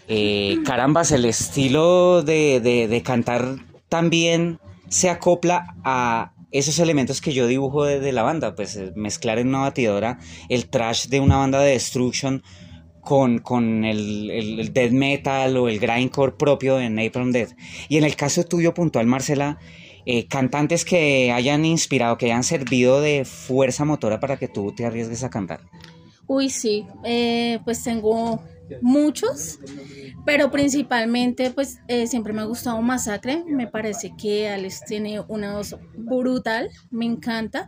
Eh, 0.07 0.59
carambas, 0.65 1.11
el 1.11 1.25
estilo 1.25 2.21
de, 2.21 3.01
cantar 3.03 3.55
también 3.89 4.59
se 4.87 5.09
acopla 5.09 5.75
a 5.83 6.33
esos 6.51 6.79
elementos 6.79 7.21
que 7.21 7.33
yo 7.33 7.47
dibujo 7.47 7.85
de, 7.85 8.11
la 8.11 8.21
banda, 8.21 8.55
pues 8.55 8.75
eh, 8.75 8.93
mezclar 8.95 9.39
en 9.39 9.49
una 9.49 9.61
batidora 9.61 10.19
el 10.47 10.69
trash 10.69 11.07
de 11.07 11.19
una 11.19 11.37
banda 11.37 11.59
de 11.59 11.71
Destruction 11.71 12.43
con, 13.01 13.39
con 13.39 13.83
el, 13.83 14.29
el, 14.31 14.73
death 14.73 14.91
metal 14.91 15.57
o 15.57 15.67
el 15.67 15.79
grindcore 15.79 16.33
propio 16.33 16.77
de 16.77 16.89
Napalm 16.89 17.31
Death. 17.31 17.51
Y 17.89 17.97
en 17.97 18.03
el 18.03 18.15
caso 18.15 18.43
tuyo 18.43 18.73
puntual, 18.73 19.07
Marcela, 19.07 19.57
eh, 20.05 20.27
cantantes 20.27 20.85
que 20.85 21.31
hayan 21.31 21.65
inspirado, 21.65 22.17
que 22.17 22.27
hayan 22.27 22.43
servido 22.43 23.01
de 23.01 23.25
fuerza 23.25 23.85
motora 23.85 24.19
para 24.19 24.37
que 24.37 24.47
tú 24.47 24.71
te 24.71 24.85
arriesgues 24.85 25.23
a 25.23 25.29
cantar. 25.31 25.61
Uy, 26.27 26.49
sí, 26.49 26.87
pues 27.63 27.83
tengo 27.83 28.41
muchos, 28.81 29.59
pero 30.25 30.51
principalmente 30.51 31.51
pues 31.51 31.79
eh, 31.87 32.07
siempre 32.07 32.33
me 32.33 32.41
ha 32.41 32.45
gustado 32.45 32.81
Masacre, 32.81 33.43
me 33.45 33.67
parece 33.67 34.13
que 34.17 34.49
Alex 34.49 34.81
tiene 34.85 35.21
una 35.27 35.53
voz 35.53 35.75
brutal, 35.95 36.69
me 36.89 37.05
encanta. 37.05 37.67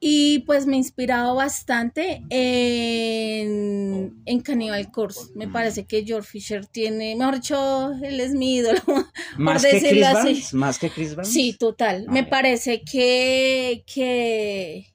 Y 0.00 0.40
pues 0.40 0.64
me 0.64 0.74
ha 0.74 0.78
inspirado 0.78 1.34
bastante 1.34 2.22
en, 2.30 4.22
en 4.26 4.40
Cannibal 4.42 4.92
Corpse. 4.92 5.32
Me 5.34 5.48
parece 5.48 5.86
que 5.86 6.04
George 6.04 6.28
Fisher 6.28 6.66
tiene, 6.66 7.16
mejor 7.16 7.34
dicho, 7.34 7.92
él 8.00 8.20
es 8.20 8.32
mi 8.32 8.58
ídolo. 8.58 8.80
¿Más 9.38 9.64
que 9.64 9.80
Chris 9.80 10.00
Barnes? 10.00 10.54
¿Más 10.54 10.78
que 10.78 10.90
Chris 10.90 11.16
Barnes? 11.16 11.32
Sí, 11.32 11.56
total. 11.58 12.06
me 12.10 12.22
parece 12.22 12.82
que, 12.82 13.82
que 13.92 14.86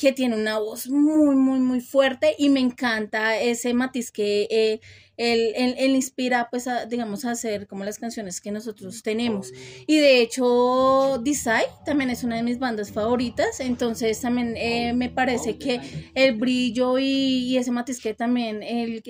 que 0.00 0.12
tiene 0.12 0.34
una 0.34 0.58
voz 0.58 0.88
muy, 0.88 1.36
muy, 1.36 1.60
muy 1.60 1.82
fuerte 1.82 2.34
y 2.38 2.48
me 2.48 2.60
encanta 2.60 3.38
ese 3.38 3.74
matiz 3.74 4.10
que 4.10 4.48
eh, 4.50 4.80
él, 5.18 5.94
inspira, 5.94 6.48
pues, 6.50 6.66
a, 6.66 6.86
digamos, 6.86 7.26
a 7.26 7.32
hacer 7.32 7.66
como 7.66 7.84
las 7.84 7.98
canciones 7.98 8.40
que 8.40 8.50
nosotros 8.50 9.02
tenemos. 9.02 9.52
Y 9.86 9.98
de 9.98 10.22
hecho, 10.22 11.20
Desai 11.22 11.66
también 11.84 12.08
es 12.08 12.24
una 12.24 12.36
de 12.36 12.42
mis 12.42 12.58
bandas 12.58 12.90
favoritas, 12.90 13.60
entonces 13.60 14.18
también 14.22 14.56
eh, 14.56 14.94
me 14.94 15.10
parece 15.10 15.58
que 15.58 15.82
el 16.14 16.38
brillo 16.38 16.98
y, 16.98 17.58
ese 17.58 17.70
matiz 17.70 18.00
que 18.00 18.14
también 18.14 18.62
él, 18.62 19.02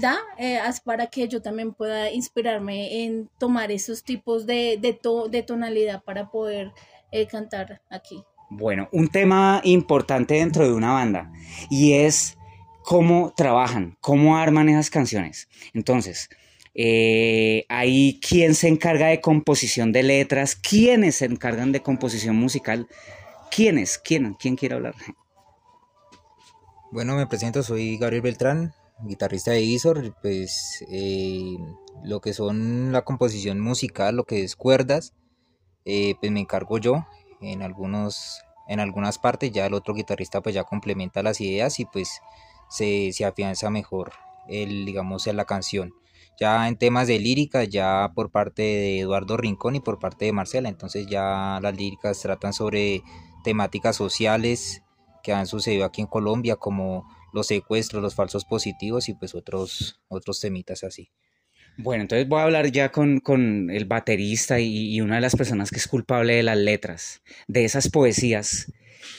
da 0.00 0.16
eh, 0.38 0.60
es 0.66 0.80
para 0.80 1.08
que 1.08 1.28
yo 1.28 1.42
también 1.42 1.74
pueda 1.74 2.10
inspirarme 2.10 3.04
en 3.04 3.28
tomar 3.38 3.70
esos 3.70 4.02
tipos 4.02 4.46
de, 4.46 4.78
de, 4.80 4.98
de 5.28 5.42
tonalidad 5.42 6.02
para 6.02 6.30
poder 6.30 6.72
cantar 7.30 7.82
aquí. 7.90 8.24
Bueno, 8.56 8.88
un 8.92 9.08
tema 9.08 9.60
importante 9.64 10.34
dentro 10.34 10.64
de 10.64 10.72
una 10.72 10.92
banda 10.92 11.32
y 11.70 11.94
es 11.94 12.38
cómo 12.84 13.32
trabajan, 13.36 13.96
cómo 14.00 14.36
arman 14.36 14.68
esas 14.68 14.90
canciones. 14.90 15.48
Entonces, 15.72 16.28
eh, 16.72 17.64
hay 17.68 18.20
quien 18.20 18.54
se 18.54 18.68
encarga 18.68 19.08
de 19.08 19.20
composición 19.20 19.90
de 19.90 20.04
letras, 20.04 20.54
quiénes 20.54 21.16
se 21.16 21.24
encargan 21.24 21.72
de 21.72 21.82
composición 21.82 22.36
musical, 22.36 22.86
quiénes, 23.50 23.98
quién, 23.98 24.34
quién 24.34 24.54
quiere 24.54 24.76
hablar. 24.76 24.94
Bueno, 26.92 27.16
me 27.16 27.26
presento, 27.26 27.64
soy 27.64 27.98
Gabriel 27.98 28.22
Beltrán, 28.22 28.72
guitarrista 29.02 29.50
de 29.50 29.62
Isor, 29.62 30.14
pues 30.22 30.84
eh, 30.92 31.56
lo 32.04 32.20
que 32.20 32.32
son 32.32 32.92
la 32.92 33.02
composición 33.02 33.58
musical, 33.58 34.14
lo 34.14 34.24
que 34.24 34.44
es 34.44 34.54
cuerdas, 34.54 35.12
eh, 35.84 36.14
pues 36.20 36.30
me 36.30 36.38
encargo 36.38 36.78
yo 36.78 37.04
en 37.40 37.62
algunos 37.62 38.43
en 38.68 38.80
algunas 38.80 39.18
partes 39.18 39.52
ya 39.52 39.66
el 39.66 39.74
otro 39.74 39.94
guitarrista 39.94 40.40
pues 40.40 40.54
ya 40.54 40.64
complementa 40.64 41.22
las 41.22 41.40
ideas 41.40 41.78
y 41.80 41.84
pues 41.84 42.20
se, 42.68 43.12
se 43.12 43.24
afianza 43.24 43.70
mejor 43.70 44.12
el 44.48 44.84
digamos 44.84 45.26
en 45.26 45.36
la 45.36 45.44
canción. 45.44 45.92
Ya 46.40 46.66
en 46.66 46.76
temas 46.76 47.06
de 47.06 47.18
lírica 47.20 47.64
ya 47.64 48.10
por 48.14 48.30
parte 48.30 48.62
de 48.62 49.00
Eduardo 49.00 49.36
Rincón 49.36 49.76
y 49.76 49.80
por 49.80 49.98
parte 50.00 50.24
de 50.24 50.32
Marcela 50.32 50.68
entonces 50.68 51.06
ya 51.06 51.60
las 51.62 51.76
líricas 51.76 52.20
tratan 52.20 52.52
sobre 52.52 53.02
temáticas 53.44 53.96
sociales 53.96 54.82
que 55.22 55.32
han 55.32 55.46
sucedido 55.46 55.84
aquí 55.84 56.00
en 56.00 56.08
Colombia 56.08 56.56
como 56.56 57.08
los 57.32 57.46
secuestros 57.46 58.02
los 58.02 58.14
falsos 58.14 58.44
positivos 58.44 59.08
y 59.08 59.14
pues 59.14 59.34
otros 59.34 60.00
otros 60.08 60.40
temitas 60.40 60.82
así 60.82 61.10
bueno, 61.76 62.02
entonces 62.02 62.28
voy 62.28 62.40
a 62.40 62.44
hablar 62.44 62.70
ya 62.70 62.90
con, 62.90 63.70
el 63.70 63.84
baterista 63.84 64.60
y, 64.60 65.00
una 65.00 65.16
de 65.16 65.20
las 65.20 65.36
personas 65.36 65.70
que 65.70 65.78
es 65.78 65.88
culpable 65.88 66.34
de 66.34 66.42
las 66.42 66.58
letras, 66.58 67.22
de 67.46 67.64
esas 67.64 67.88
poesías 67.88 68.72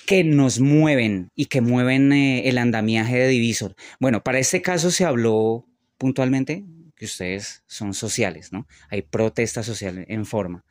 que 0.08 0.24
nos 0.24 0.60
mueven 0.60 1.32
y 1.36 1.46
que 1.46 1.62
mueven 1.62 2.12
eh, 2.12 2.50
el 2.50 2.58
andamiaje 2.58 3.18
de 3.18 3.28
Divisor. 3.28 3.76
Bueno, 4.00 4.24
para 4.24 4.40
este 4.40 4.62
caso 4.62 4.92
se 4.92 5.06
habló 5.06 5.66
puntualmente 5.98 6.64
que 6.96 7.06
ustedes 7.06 7.64
son 7.68 7.94
sociales, 7.94 8.52
¿no? 8.52 8.68
Hay 8.90 9.02
protesta 9.02 9.64
social 9.64 10.06
en 10.08 10.26
forma. 10.26 10.65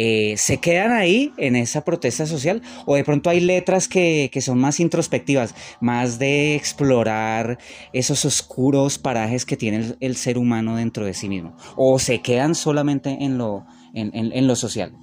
Eh, 0.00 0.36
¿se 0.36 0.58
quedan 0.58 0.92
ahí 0.92 1.32
en 1.38 1.56
esa 1.56 1.84
protesta 1.84 2.24
social 2.24 2.62
o 2.86 2.94
de 2.94 3.02
pronto 3.02 3.30
hay 3.30 3.40
letras 3.40 3.88
que, 3.88 4.30
son 4.40 4.58
más 4.58 4.78
introspectivas, 4.78 5.56
más 5.80 6.20
de 6.20 6.54
explorar 6.54 7.58
esos 7.92 8.24
oscuros 8.24 8.96
parajes 8.96 9.44
que 9.44 9.56
tiene 9.56 9.96
el, 9.98 10.14
ser 10.14 10.38
humano 10.38 10.76
dentro 10.76 11.04
de 11.04 11.14
sí 11.14 11.28
mismo? 11.28 11.56
¿O 11.74 11.98
se 11.98 12.22
quedan 12.22 12.54
solamente 12.54 13.24
en 13.24 13.38
lo, 13.38 13.66
en, 13.92 14.46
lo 14.46 14.54
social? 14.54 14.94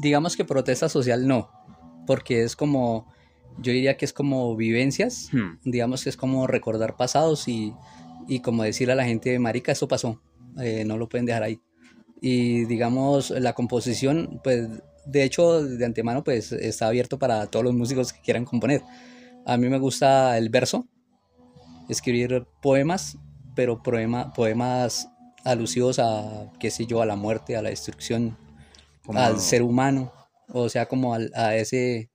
Digamos 0.00 0.36
que 0.36 0.46
protesta 0.46 0.88
social 0.88 1.26
no, 1.28 1.50
porque 2.06 2.42
es 2.42 2.56
como, 2.56 3.12
yo 3.58 3.72
diría 3.72 3.98
que 3.98 4.06
es 4.06 4.14
como 4.14 4.56
vivencias, 4.56 5.28
hmm. 5.32 5.70
digamos 5.70 6.04
que 6.04 6.08
es 6.08 6.16
como 6.16 6.46
recordar 6.46 6.96
pasados 6.96 7.48
y 7.48 7.74
y 8.26 8.40
como 8.40 8.62
decirle 8.62 8.92
a 8.92 8.96
la 8.96 9.04
gente, 9.04 9.38
marica, 9.38 9.72
eso 9.72 9.88
pasó, 9.88 10.20
eh, 10.60 10.84
no 10.84 10.96
lo 10.96 11.08
pueden 11.08 11.26
dejar 11.26 11.42
ahí. 11.42 11.60
Y 12.24 12.66
digamos, 12.66 13.30
la 13.30 13.52
composición, 13.52 14.40
pues 14.44 14.68
de 15.04 15.24
hecho, 15.24 15.64
de 15.64 15.84
antemano, 15.84 16.22
pues 16.22 16.52
está 16.52 16.86
abierto 16.86 17.18
para 17.18 17.48
todos 17.48 17.64
los 17.64 17.74
músicos 17.74 18.12
que 18.12 18.20
quieran 18.20 18.44
componer. 18.44 18.82
A 19.44 19.56
mí 19.56 19.68
me 19.68 19.80
gusta 19.80 20.38
el 20.38 20.48
verso, 20.48 20.86
escribir 21.88 22.46
poemas, 22.62 23.18
pero 23.56 23.82
poema, 23.82 24.32
poemas 24.32 25.08
alusivos 25.44 25.98
a, 25.98 26.48
qué 26.60 26.70
sé 26.70 26.86
yo, 26.86 27.02
a 27.02 27.06
la 27.06 27.16
muerte, 27.16 27.56
a 27.56 27.62
la 27.62 27.70
destrucción, 27.70 28.36
al 29.08 29.40
ser 29.40 29.62
humano, 29.62 30.12
o 30.48 30.68
sea, 30.68 30.86
como 30.86 31.14
al, 31.14 31.32
a 31.34 31.56
ese, 31.56 32.08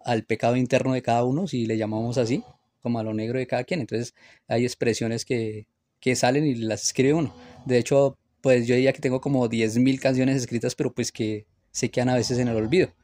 al 0.00 0.24
pecado 0.24 0.56
interno 0.56 0.92
de 0.92 1.02
cada 1.02 1.22
uno, 1.22 1.46
si 1.46 1.66
le 1.66 1.78
llamamos 1.78 2.18
así, 2.18 2.42
como 2.82 2.98
a 2.98 3.04
lo 3.04 3.14
negro 3.14 3.38
de 3.38 3.46
cada 3.46 3.62
quien. 3.62 3.78
Entonces, 3.78 4.12
hay 4.48 4.64
expresiones 4.64 5.24
que, 5.24 5.68
que 6.00 6.16
salen 6.16 6.44
y 6.44 6.56
las 6.56 6.82
escribe 6.82 7.14
uno. 7.14 7.32
De 7.64 7.78
hecho, 7.78 8.18
pues 8.46 8.64
yo 8.68 8.76
diría 8.76 8.92
que 8.92 9.00
tengo 9.00 9.20
como 9.20 9.48
10.000 9.48 9.98
canciones 9.98 10.36
escritas, 10.36 10.76
pero 10.76 10.94
pues 10.94 11.10
que 11.10 11.48
se 11.72 11.90
quedan 11.90 12.10
a 12.10 12.14
veces 12.14 12.38
en 12.38 12.46
el 12.46 12.54
olvido. 12.54 12.94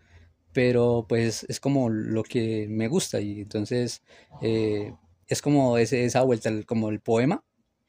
Pero 0.53 1.05
pues 1.09 1.45
es 1.49 1.59
como 1.59 1.91
lo 1.91 2.23
que 2.23 2.69
me 2.71 2.87
gusta 2.87 3.21
y 3.21 3.41
entonces 3.41 4.05
eh, 4.41 4.95
es 5.27 5.43
como 5.43 5.79
ese, 5.79 6.05
esa 6.05 6.23
vuelta, 6.23 6.49
como 6.65 6.91
el 6.91 7.01
poema 7.01 7.43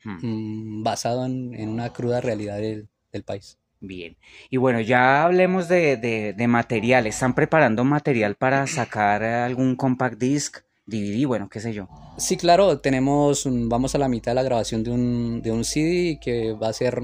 hmm. 0.04 0.80
mm, 0.80 0.84
basado 0.84 1.28
en, 1.28 1.70
una 1.70 1.94
cruda 1.94 2.22
realidad 2.22 2.58
del, 2.58 2.90
país. 3.24 3.60
Bien. 3.80 4.18
Y 4.50 4.58
bueno, 4.58 4.82
ya 4.82 5.24
hablemos 5.24 5.68
de, 5.68 5.98
de, 6.36 6.48
material. 6.48 7.06
¿Están 7.06 7.36
preparando 7.36 7.84
material 7.84 8.34
para 8.34 8.66
sacar 8.66 9.22
algún 9.22 9.76
compact 9.76 10.18
disc, 10.18 10.58
DVD, 10.86 11.26
bueno, 11.26 11.50
qué 11.50 11.60
sé 11.60 11.74
yo? 11.74 11.88
Sí, 12.18 12.38
claro, 12.38 12.80
tenemos, 12.80 13.48
vamos 13.48 13.96
a 13.96 13.98
la 13.98 14.10
mitad 14.10 14.32
de 14.32 14.36
la 14.36 14.44
grabación 14.44 14.84
de 14.84 14.92
un, 14.92 15.42
de 15.42 15.52
un 15.52 15.64
CD 15.64 16.20
que 16.22 16.54
va 16.54 16.68
a 16.70 16.74
ser 16.74 17.02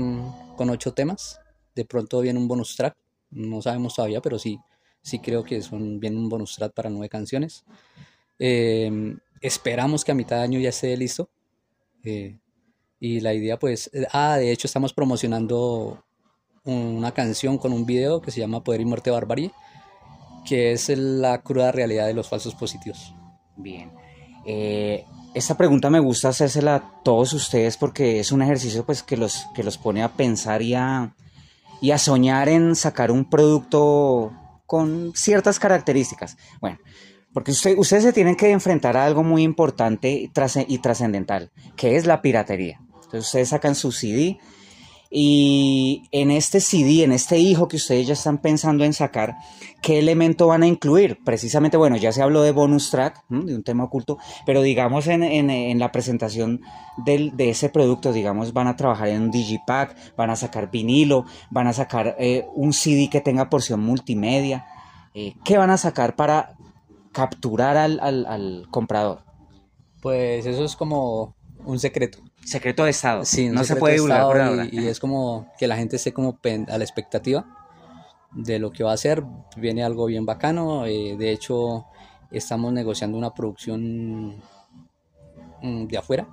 con 0.57 0.69
ocho 0.69 0.93
temas. 0.93 1.39
De 1.75 1.85
pronto 1.85 2.19
viene 2.19 2.39
un 2.39 2.47
bonus 2.47 2.75
track 2.75 2.95
no 3.31 3.61
sabemos 3.61 3.95
todavía, 3.95 4.21
pero 4.21 4.39
sí, 4.39 4.59
sí 5.01 5.19
creo 5.19 5.43
que 5.43 5.61
son 5.61 5.99
bien 5.99 6.17
un 6.17 6.29
bonus 6.29 6.55
track 6.55 6.73
para 6.73 6.89
nueve 6.89 7.09
canciones. 7.09 7.63
Em, 8.37 9.19
esperamos 9.41 10.03
que 10.03 10.11
a 10.11 10.15
mitad 10.15 10.37
de 10.37 10.43
año 10.43 10.59
ya 10.59 10.69
esté 10.69 10.95
listo. 10.97 11.29
Eh, 12.03 12.37
y 12.99 13.19
la 13.21 13.33
idea, 13.33 13.57
pues, 13.59 13.89
eh, 13.93 14.07
ah, 14.11 14.37
de 14.37 14.51
hecho 14.51 14.67
estamos 14.67 14.93
promocionando 14.93 16.03
una 16.65 17.13
canción 17.13 17.57
con 17.57 17.73
un 17.73 17.85
video 17.85 18.21
que 18.21 18.31
se 18.31 18.39
llama 18.39 18.63
Poder 18.63 18.81
y 18.81 18.85
Muerte 18.85 19.11
Barbarie, 19.11 19.51
que 20.45 20.71
es 20.71 20.89
la 20.89 21.41
cruda 21.41 21.71
realidad 21.71 22.07
de 22.07 22.13
los 22.13 22.29
falsos 22.29 22.55
positivos. 22.55 23.13
Bien. 23.59 23.91
Eh, 24.45 25.05
esta 25.33 25.57
pregunta 25.57 25.89
me 25.89 25.99
gusta 25.99 26.29
hacérsela 26.29 26.75
a 26.75 27.03
todos 27.03 27.33
ustedes 27.33 27.77
porque 27.77 28.19
es 28.19 28.31
un 28.31 28.41
ejercicio 28.41 28.85
pues, 28.85 29.03
que, 29.03 29.17
los, 29.17 29.47
que 29.53 29.63
los 29.63 29.77
pone 29.77 30.01
a 30.01 30.13
pensar 30.13 30.61
y 30.61 30.73
a, 30.73 31.13
y 31.81 31.91
a 31.91 31.97
soñar 31.97 32.49
en 32.49 32.75
sacar 32.75 33.11
un 33.11 33.29
producto 33.29 34.31
con 34.65 35.11
ciertas 35.13 35.59
características. 35.59 36.37
Bueno, 36.61 36.79
porque 37.33 37.51
ustedes 37.51 38.03
se 38.03 38.13
tienen 38.13 38.35
que 38.35 38.51
enfrentar 38.51 38.97
a 38.97 39.05
algo 39.05 39.23
muy 39.23 39.43
importante 39.43 40.09
y 40.09 40.77
trascendental, 40.79 41.51
que 41.75 41.95
es 41.95 42.05
la 42.05 42.21
piratería. 42.21 42.79
Entonces 42.95 43.25
ustedes 43.25 43.49
sacan 43.49 43.75
su 43.75 43.91
CD 43.91 44.39
y 45.11 46.03
en 46.11 46.29
este 46.29 46.59
CD, 46.59 47.03
en 47.03 47.11
este 47.11 47.39
hijo 47.39 47.67
que 47.67 47.77
ustedes 47.77 48.05
ya 48.05 48.13
están 48.13 48.37
pensando 48.37 48.83
en 48.83 48.93
sacar, 48.93 49.37
¿qué 49.81 49.97
elemento 49.97 50.45
van 50.45 50.61
a 50.61 50.67
incluir? 50.67 51.17
Precisamente, 51.23 51.77
bueno, 51.77 51.97
ya 51.97 52.11
se 52.11 52.21
habló 52.21 52.43
de 52.43 52.51
bonus 52.51 52.91
track, 52.91 53.23
de 53.27 53.55
un 53.55 53.63
tema 53.63 53.85
oculto, 53.85 54.19
pero 54.45 54.61
digamos 54.61 55.07
en, 55.07 55.79
la 55.79 55.91
presentación 55.91 56.61
de 56.97 57.49
ese 57.49 57.69
producto, 57.69 58.13
digamos, 58.13 58.53
van 58.53 58.67
a 58.67 58.75
trabajar 58.75 59.07
en 59.07 59.23
un 59.23 59.31
digipack, 59.31 60.15
van 60.15 60.29
a 60.29 60.35
sacar 60.35 60.69
vinilo, 60.69 61.25
van 61.49 61.65
a 61.65 61.73
sacar 61.73 62.15
eh, 62.19 62.45
un 62.53 62.71
CD 62.71 63.09
que 63.09 63.21
tenga 63.21 63.49
porción 63.49 63.79
multimedia. 63.79 64.67
Eh, 65.15 65.33
¿Qué 65.43 65.57
van 65.57 65.71
a 65.71 65.77
sacar 65.77 66.15
para 66.15 66.55
capturar 67.13 67.77
al, 67.77 67.99
al 67.99 68.67
comprador? 68.69 69.23
Pues 70.01 70.45
eso 70.45 70.63
es 70.63 70.75
como 70.75 71.35
un 71.65 71.79
secreto. 71.79 72.19
Secreto 72.43 72.83
de 72.83 72.91
Estado. 72.91 73.25
Sí, 73.25 73.49
no 73.49 73.63
se 73.63 73.75
puede 73.75 73.95
divulgar 73.95 74.69
Y, 74.71 74.87
es 74.87 74.99
como 74.99 75.47
que 75.57 75.67
la 75.67 75.75
gente 75.75 75.97
esté 75.97 76.13
como 76.13 76.39
a 76.43 76.77
la 76.77 76.83
expectativa 76.83 77.45
de 78.31 78.59
lo 78.59 78.71
que 78.71 78.83
va 78.83 78.91
a 78.91 78.95
hacer. 78.95 79.23
Viene 79.57 79.83
algo 79.83 80.05
bien 80.05 80.25
bacano. 80.25 80.85
Eh, 80.85 81.15
de 81.17 81.31
hecho, 81.31 81.85
estamos 82.31 82.73
negociando 82.73 83.17
una 83.17 83.33
producción 83.33 84.37
mm, 85.61 85.85
de 85.87 85.97
afuera. 85.97 86.27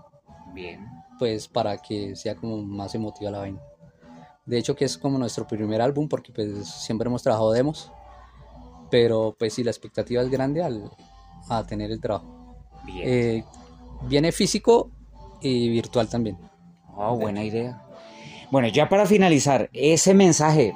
Bien. 0.55 0.87
Pues 1.19 1.49
para 1.49 1.79
que 1.79 2.17
sea 2.17 2.37
como 2.37 2.63
más 2.63 2.95
emotiva 2.95 3.31
la 3.31 3.39
vaina. 3.39 3.61
De 4.45 4.59
hecho, 4.59 4.77
que 4.77 4.85
es 4.85 4.97
como 4.97 5.19
nuestro 5.19 5.47
primer 5.47 5.83
álbum 5.83 6.09
porque 6.09 6.33
pues 6.33 6.69
siempre 6.69 7.09
hemos 7.09 7.23
trabajado 7.23 7.53
demos. 7.53 7.93
Pero 8.91 9.35
pues 9.39 9.55
sí, 9.55 9.65
la 9.65 9.71
expectativa 9.71 10.23
es 10.23 10.31
grande 10.31 10.63
al, 10.63 10.91
a 11.49 11.67
tener 11.67 11.91
el 11.91 12.01
trabajo. 12.01 12.57
Bien. 12.85 13.03
Eh, 13.05 13.45
viene 14.03 14.31
físico 14.31 14.93
y 15.47 15.69
virtual 15.69 16.09
también. 16.09 16.39
Oh, 16.97 17.17
buena 17.17 17.45
idea. 17.45 17.83
Bueno, 18.51 18.69
ya 18.69 18.89
para 18.89 19.07
finalizar, 19.07 19.71
ese 19.73 20.15
mensaje 20.15 20.75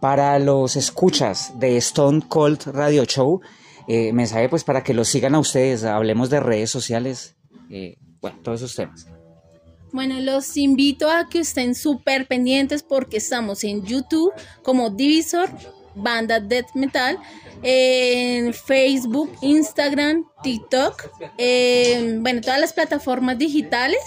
para 0.00 0.38
los 0.38 0.76
escuchas 0.76 1.58
de 1.58 1.76
Stone 1.76 2.22
Cold 2.28 2.62
Radio 2.66 3.04
Show, 3.04 3.40
eh, 3.88 4.12
mensaje 4.12 4.48
pues 4.48 4.64
para 4.64 4.82
que 4.82 4.94
los 4.94 5.08
sigan 5.08 5.34
a 5.34 5.38
ustedes, 5.38 5.84
hablemos 5.84 6.28
de 6.30 6.40
redes 6.40 6.70
sociales, 6.70 7.36
eh, 7.70 7.96
bueno, 8.20 8.38
todos 8.42 8.60
esos 8.60 8.76
temas. 8.76 9.06
Bueno, 9.92 10.20
los 10.20 10.56
invito 10.56 11.08
a 11.08 11.28
que 11.28 11.38
estén 11.38 11.76
súper 11.76 12.26
pendientes 12.26 12.82
porque 12.82 13.18
estamos 13.18 13.62
en 13.62 13.84
YouTube 13.84 14.32
como 14.62 14.90
Divisor, 14.90 15.48
banda 15.94 16.40
Death 16.40 16.74
Metal, 16.74 17.18
en 17.62 18.52
Facebook, 18.52 19.30
Instagram, 19.40 20.24
TikTok, 20.42 21.10
bueno, 22.20 22.40
todas 22.40 22.60
las 22.60 22.72
plataformas 22.72 23.38
digitales, 23.38 24.00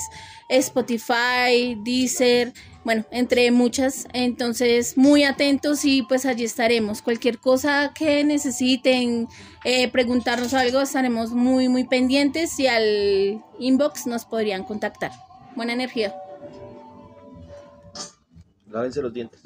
Spotify, 0.50 1.78
Deezer, 1.84 2.54
bueno, 2.88 3.06
entre 3.12 3.52
muchas. 3.52 4.08
Entonces, 4.14 4.98
muy 4.98 5.26
atentos 5.26 5.84
y 5.84 6.04
pues 6.04 6.26
allí 6.26 6.46
estaremos. 6.46 7.02
Cualquier 7.02 7.38
cosa 7.38 7.92
que 7.94 8.24
necesiten 8.24 9.28
eh, 9.66 9.90
preguntarnos 9.90 10.54
algo, 10.54 10.80
estaremos 10.80 11.32
muy, 11.32 11.68
muy 11.68 11.84
pendientes 11.84 12.58
y 12.60 12.68
al 12.68 13.44
inbox 13.60 14.08
nos 14.08 14.24
podrían 14.24 14.64
contactar. 14.64 15.12
Buena 15.58 15.74
energía. 15.74 16.16
Lávense 18.70 19.02
los 19.02 19.14
dientes. 19.14 19.42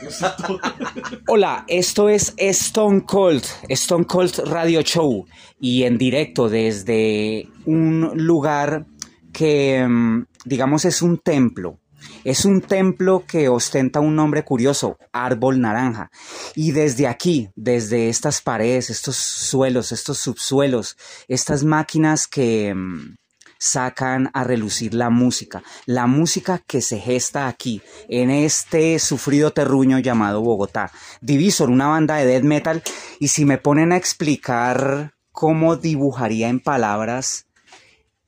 Hola, 1.28 1.64
esto 1.68 2.08
es 2.08 2.34
Stone 2.36 3.04
Cold, 3.04 3.44
Stone 3.68 4.06
Cold 4.06 4.38
Radio 4.46 4.82
Show 4.82 5.26
y 5.60 5.84
en 5.84 5.98
directo 5.98 6.48
desde 6.48 7.48
un 7.64 8.12
lugar 8.14 8.86
que, 9.32 9.86
mm, 9.86 10.26
digamos, 10.44 10.84
es 10.84 11.02
un 11.02 11.18
templo. 11.18 11.78
Es 12.24 12.44
un 12.44 12.60
templo 12.60 13.24
que 13.26 13.48
ostenta 13.48 14.00
un 14.00 14.14
nombre 14.16 14.44
curioso, 14.44 14.98
árbol 15.12 15.60
naranja. 15.60 16.10
Y 16.54 16.72
desde 16.72 17.06
aquí, 17.06 17.48
desde 17.54 18.08
estas 18.08 18.40
paredes, 18.42 18.90
estos 18.90 19.16
suelos, 19.16 19.92
estos 19.92 20.18
subsuelos, 20.18 20.96
estas 21.28 21.64
máquinas 21.64 22.26
que 22.26 22.74
mm, 22.74 23.16
sacan 23.58 24.30
a 24.34 24.44
relucir 24.44 24.94
la 24.94 25.10
música, 25.10 25.62
la 25.86 26.06
música 26.06 26.62
que 26.66 26.80
se 26.80 26.98
gesta 26.98 27.48
aquí, 27.48 27.82
en 28.08 28.30
este 28.30 28.98
sufrido 28.98 29.52
terruño 29.52 29.98
llamado 29.98 30.42
Bogotá. 30.42 30.90
Divisor, 31.20 31.70
una 31.70 31.88
banda 31.88 32.16
de 32.16 32.26
death 32.26 32.44
metal, 32.44 32.82
y 33.20 33.28
si 33.28 33.44
me 33.44 33.58
ponen 33.58 33.92
a 33.92 33.96
explicar 33.96 35.14
cómo 35.32 35.76
dibujaría 35.76 36.48
en 36.48 36.60
palabras 36.60 37.46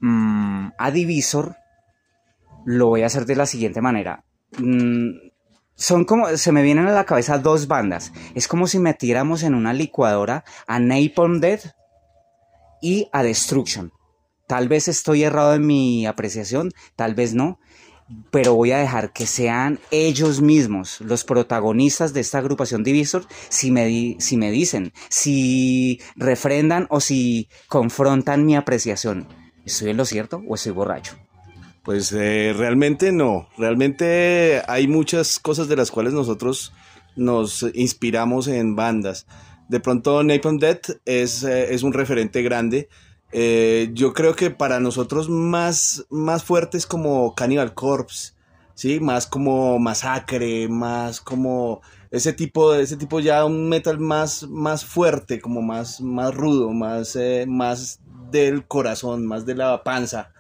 mm, 0.01 0.69
a 0.79 0.91
Divisor, 0.91 1.57
lo 2.65 2.89
voy 2.89 3.03
a 3.03 3.07
hacer 3.07 3.25
de 3.25 3.37
la 3.37 3.47
siguiente 3.47 3.81
manera. 3.81 4.25
Mm, 4.59 5.11
son 5.75 6.05
como, 6.05 6.37
se 6.37 6.53
me 6.53 6.63
vienen 6.63 6.87
a 6.89 6.93
la 6.93 7.05
cabeza 7.05 7.39
dos 7.39 7.69
bandas. 7.69 8.13
Es 8.35 8.49
como 8.49 8.67
si 8.67 8.79
metiéramos 8.79 9.43
en 9.43 9.55
una 9.55 9.73
licuadora 9.73 10.45
a 10.67 10.79
Napalm 10.81 11.41
Dead 11.41 11.61
y 12.83 13.09
a 13.13 13.23
Destruction. 13.23 13.93
Tal 14.49 14.67
vez 14.67 14.89
estoy 14.89 15.25
errado 15.25 15.55
en 15.55 15.67
mi 15.67 16.07
apreciación, 16.07 16.73
tal 16.97 17.15
vez 17.15 17.35
no, 17.35 17.61
pero 18.31 18.55
voy 18.55 18.73
a 18.73 18.79
dejar 18.79 19.13
que 19.13 19.27
sean 19.27 19.79
ellos 19.91 20.41
mismos 20.41 21.03
los 21.03 21.23
protagonistas 21.23 22.15
de 22.15 22.21
esta 22.21 22.39
agrupación 22.39 22.83
Divisor 22.83 23.27
si 23.51 23.71
me, 23.71 24.17
si 24.19 24.39
me 24.39 24.51
dicen, 24.51 24.95
si 25.11 26.01
refrendan 26.17 26.87
o 26.89 27.01
si 27.01 27.51
confrontan 27.69 28.47
mi 28.47 28.57
apreciación. 28.57 29.29
¿Estoy 29.67 29.91
en 29.91 29.99
lo 29.99 30.07
cierto 30.07 30.43
o 30.49 30.55
estoy 30.55 30.73
borracho? 30.73 31.19
Pues 31.83 32.11
eh, 32.13 32.55
realmente 32.57 33.13
no, 33.13 33.51
realmente 33.59 34.63
hay 34.67 34.89
muchas 34.89 35.39
cosas 35.39 35.69
de 35.69 35.77
las 35.77 35.91
cuales 35.91 36.15
nosotros 36.15 36.73
nos 37.17 37.67
inspiramos 37.75 38.49
en 38.49 38.77
bandas. 38.77 39.27
De 39.69 39.81
pronto 39.81 40.23
Napalm 40.23 40.57
Death 40.57 41.03
es, 41.05 41.43
eh, 41.43 41.75
es 41.75 41.83
un 41.83 41.93
referente 41.93 42.41
grande 42.41 42.89
Eh, 43.33 43.91
yo 43.93 44.15
creo 44.15 44.35
que 44.35 44.51
para 44.51 44.81
nosotros 44.81 45.29
más, 45.29 46.07
más 46.11 46.45
fuerte 46.45 46.79
es 46.79 46.87
como 46.87 47.35
Cannibal 47.35 47.75
Corpse, 47.75 48.33
¿sí? 48.75 49.01
Más 49.01 49.27
como 49.27 49.79
Masacre, 49.79 50.69
más 50.69 51.21
como 51.21 51.83
ese 52.11 52.33
tipo, 52.33 52.75
ese 52.75 52.97
tipo 52.97 53.21
ya 53.21 53.45
un 53.45 53.69
metal 53.69 53.99
más, 53.99 54.49
más 54.49 54.85
fuerte, 54.85 55.41
como 55.41 55.61
más, 55.61 56.01
más 56.01 56.35
rudo, 56.35 56.71
más, 56.71 57.17
eh, 57.17 57.45
más 57.47 58.01
del 58.31 58.67
corazón, 58.67 59.27
más 59.27 59.45
de 59.45 59.55
la 59.55 59.83
panza. 59.83 60.33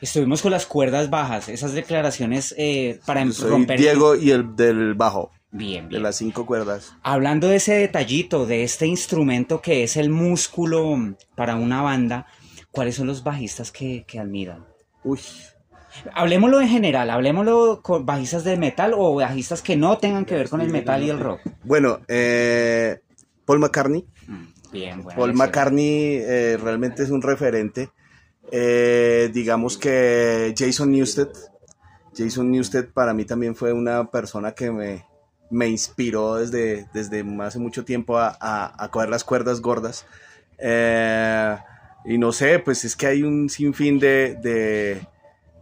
Estuvimos 0.00 0.42
con 0.42 0.50
las 0.50 0.66
cuerdas 0.66 1.10
bajas, 1.10 1.48
esas 1.48 1.72
declaraciones 1.74 2.54
eh, 2.58 3.00
para 3.06 3.30
Soy 3.32 3.50
romper. 3.50 3.78
Diego 3.78 4.16
y 4.16 4.30
el 4.30 4.56
del 4.56 4.94
bajo. 4.94 5.30
Bien, 5.50 5.88
De 5.88 6.00
las 6.00 6.16
cinco 6.16 6.44
cuerdas. 6.44 6.94
Hablando 7.02 7.48
de 7.48 7.56
ese 7.56 7.74
detallito, 7.74 8.46
de 8.46 8.64
este 8.64 8.86
instrumento 8.86 9.60
que 9.60 9.84
es 9.84 9.96
el 9.96 10.10
músculo 10.10 10.96
para 11.34 11.56
una 11.56 11.82
banda, 11.82 12.26
¿cuáles 12.70 12.96
son 12.96 13.06
los 13.06 13.22
bajistas 13.22 13.72
que, 13.72 14.04
que 14.06 14.18
admiran? 14.18 14.66
Uy. 15.04 15.20
Hablemoslo 16.12 16.60
en 16.60 16.68
general, 16.68 17.08
hablemoslo 17.10 17.80
con 17.82 18.04
bajistas 18.04 18.44
de 18.44 18.56
metal 18.56 18.92
o 18.94 19.14
bajistas 19.14 19.62
que 19.62 19.76
no 19.76 19.96
tengan 19.98 20.24
que 20.24 20.34
ver 20.34 20.48
con 20.48 20.60
el 20.60 20.68
metal 20.68 21.02
y 21.02 21.10
el 21.10 21.18
rock. 21.18 21.40
Bueno, 21.64 22.00
eh, 22.08 23.00
Paul 23.44 23.60
McCartney. 23.60 24.06
Mm, 24.26 24.72
bien, 24.72 25.02
bueno. 25.02 25.18
Paul 25.18 25.34
McCartney 25.34 26.16
eh, 26.16 26.58
realmente 26.62 27.02
es 27.02 27.10
un 27.10 27.22
referente. 27.22 27.90
Eh, 28.52 29.30
digamos 29.32 29.78
que 29.78 30.54
Jason 30.56 30.92
Newsted. 30.92 31.28
Jason 32.16 32.50
Newsted 32.50 32.90
para 32.92 33.14
mí 33.14 33.24
también 33.24 33.54
fue 33.54 33.72
una 33.72 34.10
persona 34.10 34.52
que 34.52 34.70
me, 34.70 35.04
me 35.50 35.68
inspiró 35.68 36.36
desde, 36.36 36.86
desde 36.92 37.24
hace 37.40 37.58
mucho 37.58 37.84
tiempo 37.84 38.18
a, 38.18 38.36
a, 38.40 38.88
coger 38.90 39.08
las 39.08 39.24
cuerdas 39.24 39.60
gordas. 39.60 40.06
Eh, 40.58 41.56
y 42.04 42.18
no 42.18 42.32
sé, 42.32 42.58
pues 42.58 42.84
es 42.84 42.96
que 42.96 43.06
hay 43.06 43.22
un 43.22 43.48
sinfín 43.48 43.98
de, 43.98 44.36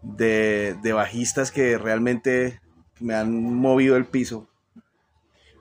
de, 0.02 0.74
de, 0.82 0.92
bajistas 0.92 1.50
que 1.50 1.78
realmente 1.78 2.60
me 3.00 3.14
han 3.14 3.54
movido 3.54 3.96
el 3.96 4.06
piso. 4.06 4.48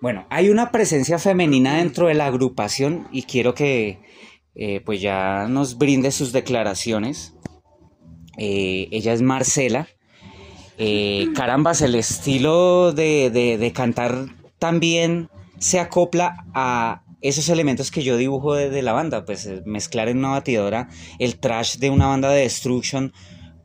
Bueno, 0.02 0.26
hay 0.30 0.50
una 0.50 0.72
presencia 0.72 1.18
femenina 1.18 1.78
dentro 1.78 2.08
de 2.08 2.14
la 2.14 2.26
agrupación 2.26 3.08
y 3.12 3.24
quiero 3.24 3.54
que 3.54 4.02
eh, 4.56 4.82
pues 4.82 5.02
ya 5.02 5.48
nos 5.48 5.78
brinde 5.78 6.12
sus 6.12 6.34
declaraciones. 6.34 7.34
Eh, 8.38 8.90
ella 8.92 9.14
es 9.14 9.22
Marcela. 9.22 9.88
Eh, 10.86 11.30
carambas, 11.34 11.82
el 11.82 11.96
estilo 11.96 12.92
de, 12.92 13.72
cantar 13.74 14.26
también 14.60 15.30
se 15.58 15.80
acopla 15.80 16.46
a 16.54 17.04
esos 17.22 17.48
elementos 17.48 17.90
que 17.90 18.04
yo 18.04 18.18
dibujo 18.18 18.54
de, 18.56 18.82
la 18.82 18.92
banda, 18.92 19.24
pues 19.24 19.46
eh, 19.46 19.64
mezclar 19.66 20.10
en 20.10 20.18
una 20.18 20.32
batidora 20.32 20.90
el 21.20 21.40
trash 21.40 21.78
de 21.78 21.90
una 21.90 22.08
banda 22.08 22.32
de 22.32 22.42
destruction 22.42 23.14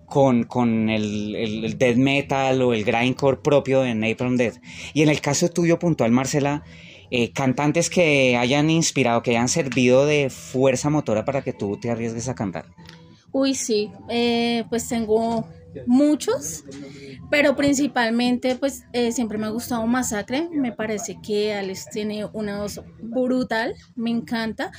con, 0.07 0.45
con 0.45 0.91
el, 0.91 1.35
el, 1.35 1.77
death 1.77 1.97
metal 1.97 2.63
o 2.63 2.73
el 2.73 2.85
grindcore 2.85 3.39
propio 3.39 3.81
de 3.81 3.97
Napalm 3.97 4.37
Death. 4.37 4.59
Y 4.95 5.03
en 5.03 5.09
el 5.09 5.21
caso 5.21 5.49
tuyo 5.49 5.81
puntual, 5.81 6.13
Marcela, 6.13 6.63
eh, 7.11 7.33
cantantes 7.33 7.91
que 7.91 8.37
hayan 8.37 8.71
inspirado, 8.71 9.25
que 9.25 9.33
hayan 9.33 9.49
servido 9.49 10.07
de 10.07 10.31
fuerza 10.31 10.89
motora 10.89 11.25
para 11.25 11.43
que 11.43 11.53
tú 11.53 11.81
te 11.81 11.91
arriesgues 11.91 12.29
a 12.29 12.37
cantar. 12.37 12.67
Uy, 13.33 13.57
sí, 13.57 13.91
pues 14.71 14.89
tengo 14.89 15.45
muchos, 15.87 16.65
pero 17.31 17.57
principalmente 17.57 18.57
pues 18.57 18.85
eh, 18.93 19.13
siempre 19.13 19.39
me 19.39 19.47
ha 19.47 19.51
gustado 19.51 19.87
Masacre, 19.87 20.49
me 20.51 20.73
parece 20.73 21.19
que 21.23 21.55
Alex 21.55 21.87
tiene 21.91 22.27
una 22.33 22.59
voz 22.59 22.81
brutal, 23.01 23.75
me 23.95 24.11
encanta. 24.11 24.73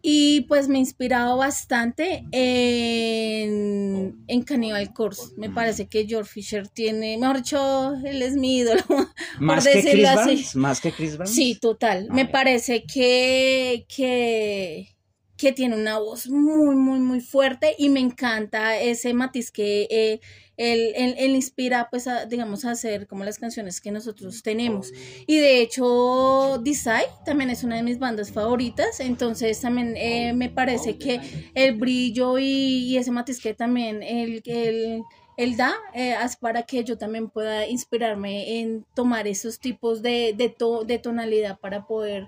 Y 0.00 0.42
pues 0.42 0.68
me 0.68 0.76
ha 0.76 0.78
inspirado 0.78 1.36
bastante 1.36 2.24
en, 2.30 4.24
en 4.28 4.42
Cannibal 4.44 4.92
Corpse. 4.92 5.32
Me 5.36 5.50
parece 5.50 5.88
que 5.88 6.06
George 6.06 6.30
Fisher 6.30 6.68
tiene, 6.68 7.18
mejor 7.18 7.38
dicho, 7.38 7.94
él 8.04 8.22
es 8.22 8.34
mi 8.34 8.58
ídolo. 8.58 8.82
¿Más 9.40 9.66
que 9.66 9.82
Chris 9.82 10.06
así. 10.06 10.46
¿Más 10.56 10.80
que 10.80 10.92
Chris 10.92 11.18
Sí, 11.24 11.58
total. 11.60 12.08
me 12.12 12.26
parece 12.26 12.84
que, 12.84 13.86
que 13.88 14.96
que 15.38 15.52
tiene 15.52 15.76
una 15.76 15.98
voz 15.98 16.28
muy, 16.28 16.74
muy, 16.74 16.98
muy 16.98 17.20
fuerte 17.20 17.74
y 17.78 17.88
me 17.88 18.00
encanta 18.00 18.76
ese 18.78 19.14
matiz 19.14 19.52
que 19.52 19.86
eh, 19.88 20.20
él, 20.56 21.34
inspira, 21.36 21.88
pues, 21.90 22.08
a, 22.08 22.26
digamos, 22.26 22.64
a 22.64 22.72
hacer 22.72 23.06
como 23.06 23.22
las 23.22 23.38
canciones 23.38 23.80
que 23.80 23.92
nosotros 23.92 24.42
tenemos. 24.42 24.92
Y 25.28 25.38
de 25.38 25.60
hecho, 25.60 26.58
Desai 26.58 27.04
también 27.24 27.50
es 27.50 27.62
una 27.62 27.76
de 27.76 27.84
mis 27.84 28.00
bandas 28.00 28.32
favoritas, 28.32 28.98
entonces 28.98 29.60
también 29.60 29.96
eh, 29.96 30.32
me 30.32 30.50
parece 30.50 30.98
que 30.98 31.20
el 31.54 31.76
brillo 31.76 32.38
y, 32.38 32.96
ese 32.96 33.12
matiz 33.12 33.40
que 33.40 33.54
también 33.54 34.02
él, 34.02 34.42
da 35.56 35.72
eh, 35.94 36.16
es 36.20 36.36
para 36.36 36.64
que 36.64 36.82
yo 36.82 36.98
también 36.98 37.30
pueda 37.30 37.64
inspirarme 37.68 38.58
en 38.58 38.84
tomar 38.94 39.28
esos 39.28 39.60
tipos 39.60 40.02
de, 40.02 40.34
de, 40.36 40.52
de 40.84 40.98
tonalidad 40.98 41.60
para 41.60 41.86
poder 41.86 42.26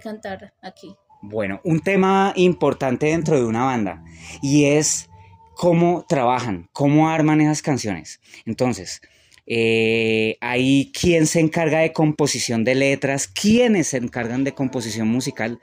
cantar 0.00 0.54
aquí. 0.62 0.96
Bueno, 1.26 1.60
un 1.64 1.80
tema 1.80 2.34
importante 2.36 3.06
dentro 3.06 3.38
de 3.38 3.46
una 3.46 3.64
banda 3.64 4.04
y 4.42 4.66
es 4.66 5.08
cómo 5.54 6.04
trabajan, 6.06 6.68
cómo 6.72 7.08
arman 7.08 7.40
esas 7.40 7.62
canciones. 7.62 8.20
Entonces, 8.44 9.00
eh, 9.46 10.36
hay 10.42 10.92
quien 10.92 11.26
se 11.26 11.40
encarga 11.40 11.78
de 11.78 11.94
composición 11.94 12.62
de 12.62 12.74
letras, 12.74 13.26
quiénes 13.26 13.88
se 13.88 13.96
encargan 13.96 14.44
de 14.44 14.52
composición 14.52 15.08
musical, 15.08 15.60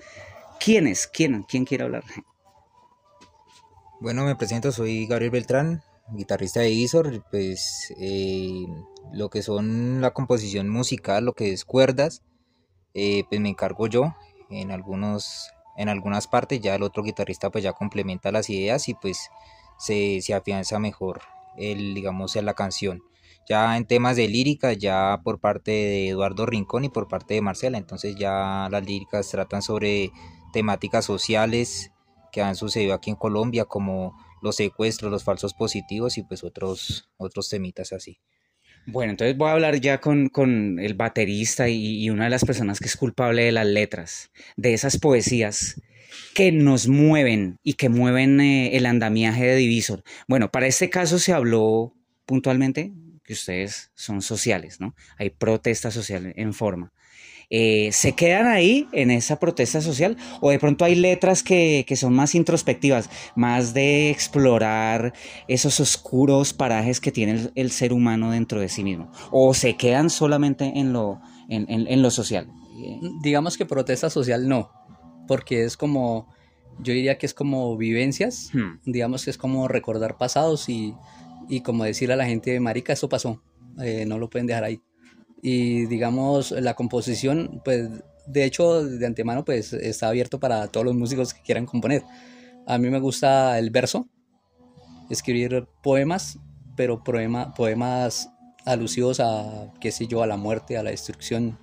quiénes, 0.59 1.05
quién, 1.05 1.43
quién 1.43 1.65
quiere 1.65 1.83
hablar. 1.83 2.03
Bueno, 3.99 4.25
me 4.25 4.35
presento, 4.35 4.71
soy 4.71 5.05
Gabriel 5.05 5.29
Beltrán, 5.29 5.83
guitarrista 6.11 6.61
de 6.61 6.71
Isor, 6.71 7.23
pues 7.29 7.93
eh, 7.99 8.65
lo 9.13 9.29
que 9.29 9.43
son 9.43 10.01
la 10.01 10.09
composición 10.09 10.69
musical, 10.69 11.23
lo 11.23 11.33
que 11.33 11.53
es 11.53 11.65
cuerdas, 11.65 12.23
eh, 12.95 13.25
pues 13.29 13.39
me 13.39 13.49
encargo 13.49 13.85
yo 13.85 14.15
en 14.51 14.71
algunos 14.71 15.51
en 15.77 15.89
algunas 15.89 16.27
partes 16.27 16.61
ya 16.61 16.75
el 16.75 16.83
otro 16.83 17.03
guitarrista 17.03 17.49
pues 17.49 17.63
ya 17.63 17.73
complementa 17.73 18.31
las 18.31 18.49
ideas 18.49 18.89
y 18.89 18.93
pues 18.93 19.29
se, 19.77 20.21
se 20.21 20.33
afianza 20.33 20.79
mejor 20.79 21.21
el 21.57 21.93
digamos 21.93 22.35
en 22.35 22.45
la 22.45 22.53
canción. 22.53 23.01
Ya 23.49 23.75
en 23.75 23.85
temas 23.85 24.15
de 24.15 24.27
lírica 24.27 24.73
ya 24.73 25.21
por 25.23 25.39
parte 25.39 25.71
de 25.71 26.09
Eduardo 26.09 26.45
Rincón 26.45 26.85
y 26.85 26.89
por 26.89 27.07
parte 27.07 27.33
de 27.33 27.41
Marcela 27.41 27.77
entonces 27.77 28.15
ya 28.15 28.67
las 28.69 28.85
líricas 28.85 29.29
tratan 29.29 29.61
sobre 29.61 30.11
temáticas 30.53 31.05
sociales 31.05 31.91
que 32.31 32.41
han 32.41 32.55
sucedido 32.55 32.93
aquí 32.93 33.09
en 33.09 33.15
Colombia 33.15 33.65
como 33.65 34.15
los 34.41 34.55
secuestros 34.57 35.11
los 35.11 35.23
falsos 35.23 35.53
positivos 35.53 36.17
y 36.17 36.23
pues 36.23 36.43
otros 36.43 37.09
otros 37.17 37.49
temitas 37.49 37.93
así 37.93 38.19
bueno, 38.85 39.11
entonces 39.11 39.37
voy 39.37 39.49
a 39.49 39.53
hablar 39.53 39.79
ya 39.79 39.99
con, 39.99 40.79
el 40.79 40.93
baterista 40.93 41.69
y, 41.69 42.09
una 42.09 42.25
de 42.25 42.29
las 42.29 42.45
personas 42.45 42.79
que 42.79 42.87
es 42.87 42.97
culpable 42.97 43.43
de 43.43 43.51
las 43.51 43.67
letras, 43.67 44.31
de 44.57 44.73
esas 44.73 44.97
poesías 44.97 45.81
que 46.33 46.51
nos 46.51 46.87
mueven 46.87 47.59
y 47.63 47.73
que 47.73 47.89
mueven 47.89 48.39
eh, 48.41 48.75
el 48.77 48.85
andamiaje 48.85 49.45
de 49.45 49.55
Divisor. 49.55 50.03
Bueno, 50.27 50.51
para 50.51 50.67
este 50.67 50.89
caso 50.89 51.19
se 51.19 51.33
habló 51.33 51.93
puntualmente 52.25 52.91
que 53.23 53.33
ustedes 53.33 53.91
son 53.95 54.21
sociales, 54.21 54.79
¿no? 54.79 54.95
Hay 55.17 55.29
protesta 55.29 55.91
social 55.91 56.33
en 56.35 56.53
forma. 56.53 56.91
Eh, 57.53 57.89
¿se 57.91 58.13
quedan 58.13 58.47
ahí 58.47 58.87
en 58.93 59.11
esa 59.11 59.37
protesta 59.37 59.81
social 59.81 60.15
o 60.39 60.51
de 60.51 60.57
pronto 60.57 60.85
hay 60.85 60.95
letras 60.95 61.43
que, 61.43 61.85
son 61.97 62.13
más 62.13 62.33
introspectivas, 62.33 63.09
más 63.35 63.73
de 63.73 64.09
explorar 64.09 65.13
esos 65.49 65.81
oscuros 65.81 66.53
parajes 66.53 67.01
que 67.01 67.11
tiene 67.11 67.51
el, 67.55 67.71
ser 67.71 67.91
humano 67.91 68.31
dentro 68.31 68.61
de 68.61 68.69
sí 68.69 68.85
mismo? 68.85 69.11
¿O 69.31 69.53
se 69.53 69.75
quedan 69.75 70.09
solamente 70.09 70.79
en 70.79 70.93
lo, 70.93 71.19
en, 71.49 72.01
lo 72.01 72.09
social? 72.09 72.47
Digamos 73.21 73.57
que 73.57 73.65
protesta 73.65 74.09
social 74.09 74.47
no, 74.47 74.71
porque 75.27 75.65
es 75.65 75.75
como, 75.75 76.33
yo 76.79 76.93
diría 76.93 77.17
que 77.17 77.25
es 77.25 77.33
como 77.33 77.75
vivencias, 77.75 78.51
hmm. 78.53 78.89
digamos 78.89 79.25
que 79.25 79.29
es 79.29 79.37
como 79.37 79.67
recordar 79.67 80.17
pasados 80.17 80.69
y, 80.69 80.95
como 81.65 81.83
decirle 81.83 82.13
a 82.13 82.17
la 82.17 82.25
gente, 82.25 82.57
marica, 82.61 82.93
eso 82.93 83.09
pasó, 83.09 83.43
eh, 83.81 84.05
no 84.07 84.17
lo 84.17 84.29
pueden 84.29 84.47
dejar 84.47 84.63
ahí 84.63 84.81
y 85.41 85.85
digamos 85.87 86.51
la 86.51 86.75
composición 86.75 87.61
pues 87.63 87.89
de 88.27 88.43
hecho 88.43 88.83
de 88.83 89.05
antemano 89.05 89.43
pues 89.43 89.73
está 89.73 90.07
abierto 90.07 90.39
para 90.39 90.67
todos 90.67 90.85
los 90.85 90.95
músicos 90.95 91.33
que 91.33 91.41
quieran 91.41 91.65
componer. 91.65 92.03
A 92.67 92.77
mí 92.77 92.89
me 92.89 92.99
gusta 92.99 93.57
el 93.57 93.71
verso 93.71 94.07
escribir 95.09 95.67
poemas 95.83 96.39
pero 96.75 97.03
poema, 97.03 97.53
poemas 97.53 98.29
alusivos 98.65 99.19
a 99.19 99.73
qué 99.79 99.91
sé 99.91 100.07
yo 100.07 100.23
a 100.23 100.27
la 100.27 100.37
muerte 100.37 100.77
a 100.77 100.83
la 100.83 100.91
destrucción 100.91 101.57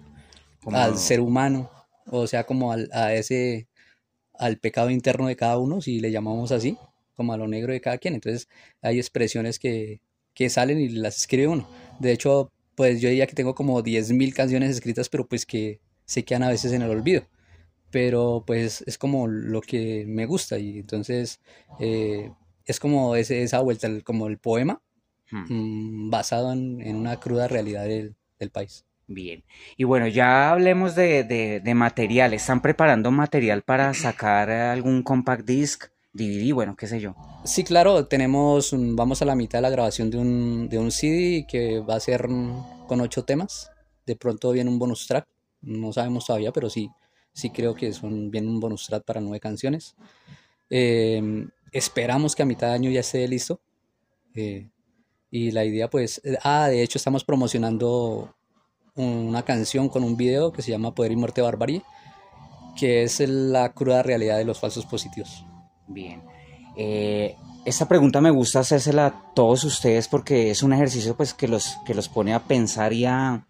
al 0.72 0.98
ser 0.98 1.20
humano 1.20 1.70
o 2.06 2.26
sea 2.26 2.44
como 2.44 2.72
al, 2.72 2.90
a 2.92 3.14
ese 3.14 3.68
al 4.34 4.58
pecado 4.58 4.90
interno 4.90 5.28
de 5.28 5.36
cada 5.36 5.58
uno 5.58 5.80
si 5.80 6.00
le 6.00 6.10
llamamos 6.10 6.52
así 6.52 6.76
como 7.18 7.32
a 7.32 7.36
lo 7.36 7.48
negro 7.48 7.72
de 7.72 7.80
cada 7.80 7.98
quien. 7.98 8.14
Entonces 8.14 8.48
hay 8.80 8.98
expresiones 8.98 9.58
que, 9.58 10.00
que 10.34 10.48
salen 10.48 10.78
y 10.78 10.88
las 10.88 11.18
escribe 11.18 11.48
uno. 11.48 11.68
De 11.98 12.12
hecho 12.12 12.52
pues 12.78 13.00
yo 13.00 13.08
diría 13.08 13.26
que 13.26 13.34
tengo 13.34 13.56
como 13.56 13.82
10.000 13.82 14.32
canciones 14.32 14.70
escritas, 14.70 15.08
pero 15.08 15.26
pues 15.26 15.44
que 15.44 15.80
se 16.04 16.24
quedan 16.24 16.44
a 16.44 16.48
veces 16.48 16.72
en 16.72 16.82
el 16.82 16.90
olvido. 16.90 17.26
pero 17.90 18.44
pues 18.46 18.84
es 18.86 18.98
como 18.98 19.26
lo 19.26 19.62
que 19.62 20.04
me 20.06 20.26
gusta 20.26 20.60
y 20.60 20.78
entonces 20.78 21.40
eh, 21.80 22.30
es 22.66 22.78
como 22.78 23.16
ese, 23.16 23.42
esa 23.42 23.58
vuelta, 23.62 23.88
como 24.04 24.28
el 24.28 24.38
poema 24.38 24.80
hmm. 25.32 26.06
mm, 26.06 26.10
basado 26.10 26.52
en, 26.52 26.94
una 26.94 27.18
cruda 27.18 27.48
realidad 27.48 27.84
del, 27.84 28.14
país. 28.52 28.84
Bien, 29.08 29.42
y 29.76 29.82
bueno, 29.82 30.06
ya 30.06 30.50
hablemos 30.52 30.94
de, 30.94 31.24
de, 31.24 31.74
material. 31.74 32.32
¿Están 32.32 32.62
preparando 32.62 33.10
material 33.10 33.62
para 33.62 33.92
sacar 33.92 34.50
algún 34.50 35.02
compact 35.02 35.44
disc, 35.44 35.86
DVD, 36.18 36.52
bueno, 36.52 36.76
qué 36.76 36.86
sé 36.86 37.00
yo? 37.00 37.14
Sí, 37.44 37.64
claro, 37.64 38.06
tenemos, 38.06 38.74
vamos 38.76 39.22
a 39.22 39.24
la 39.24 39.34
mitad 39.34 39.58
de 39.58 39.62
la 39.62 39.70
grabación 39.70 40.10
de 40.10 40.18
un, 40.18 40.68
de 40.68 40.78
un 40.78 40.90
CD 40.90 41.46
que 41.48 41.80
va 41.80 41.94
a 41.94 42.00
ser 42.00 42.26
con 42.86 43.00
ocho 43.00 43.24
temas. 43.24 43.70
De 44.04 44.16
pronto 44.16 44.50
viene 44.50 44.68
un 44.68 44.78
bonus 44.78 45.06
track, 45.06 45.26
no 45.62 45.92
sabemos 45.92 46.26
todavía, 46.26 46.52
pero 46.52 46.68
sí, 46.68 46.90
sí 47.32 47.50
creo 47.50 47.74
que 47.74 47.92
son, 47.92 48.30
viene 48.30 48.48
un 48.48 48.60
bonus 48.60 48.86
track 48.86 49.04
para 49.04 49.20
nueve 49.20 49.40
canciones. 49.40 49.94
Eh, 50.68 51.46
esperamos 51.72 52.34
que 52.34 52.42
a 52.42 52.46
mitad 52.46 52.68
de 52.68 52.74
año 52.74 52.90
ya 52.90 53.00
esté 53.00 53.26
listo. 53.28 53.60
Eh, 54.34 54.68
y 55.30 55.50
la 55.50 55.64
idea 55.64 55.90
pues, 55.90 56.20
eh, 56.24 56.38
ah, 56.42 56.68
de 56.68 56.82
hecho 56.82 56.98
estamos 56.98 57.24
promocionando 57.24 58.34
una 58.94 59.42
canción 59.44 59.88
con 59.88 60.02
un 60.02 60.16
video 60.16 60.52
que 60.52 60.62
se 60.62 60.70
llama 60.70 60.94
Poder 60.94 61.12
y 61.12 61.16
Muerte 61.16 61.42
Barbarie, 61.42 61.82
que 62.76 63.02
es 63.02 63.20
la 63.20 63.72
cruda 63.72 64.02
realidad 64.02 64.38
de 64.38 64.44
los 64.44 64.58
falsos 64.58 64.86
positivos. 64.86 65.44
Bien. 65.88 66.22
Eh, 66.76 67.34
esta 67.64 67.88
pregunta 67.88 68.20
me 68.20 68.30
gusta 68.30 68.60
hacérsela 68.60 69.06
a 69.06 69.34
todos 69.34 69.64
ustedes 69.64 70.08
porque 70.08 70.50
es 70.50 70.62
un 70.62 70.72
ejercicio 70.72 71.16
pues 71.16 71.34
que 71.34 71.48
los, 71.48 71.76
que 71.84 71.94
los 71.94 72.08
pone 72.08 72.32
a 72.32 72.44
pensar 72.44 72.92
y 72.92 73.04
a, 73.04 73.44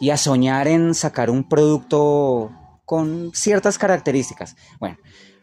y 0.00 0.10
a 0.10 0.16
soñar 0.16 0.68
en 0.68 0.94
sacar 0.94 1.30
un 1.30 1.48
producto 1.48 2.50
con 2.84 3.30
ciertas 3.34 3.78
características. 3.78 4.56
Bueno, 4.78 4.98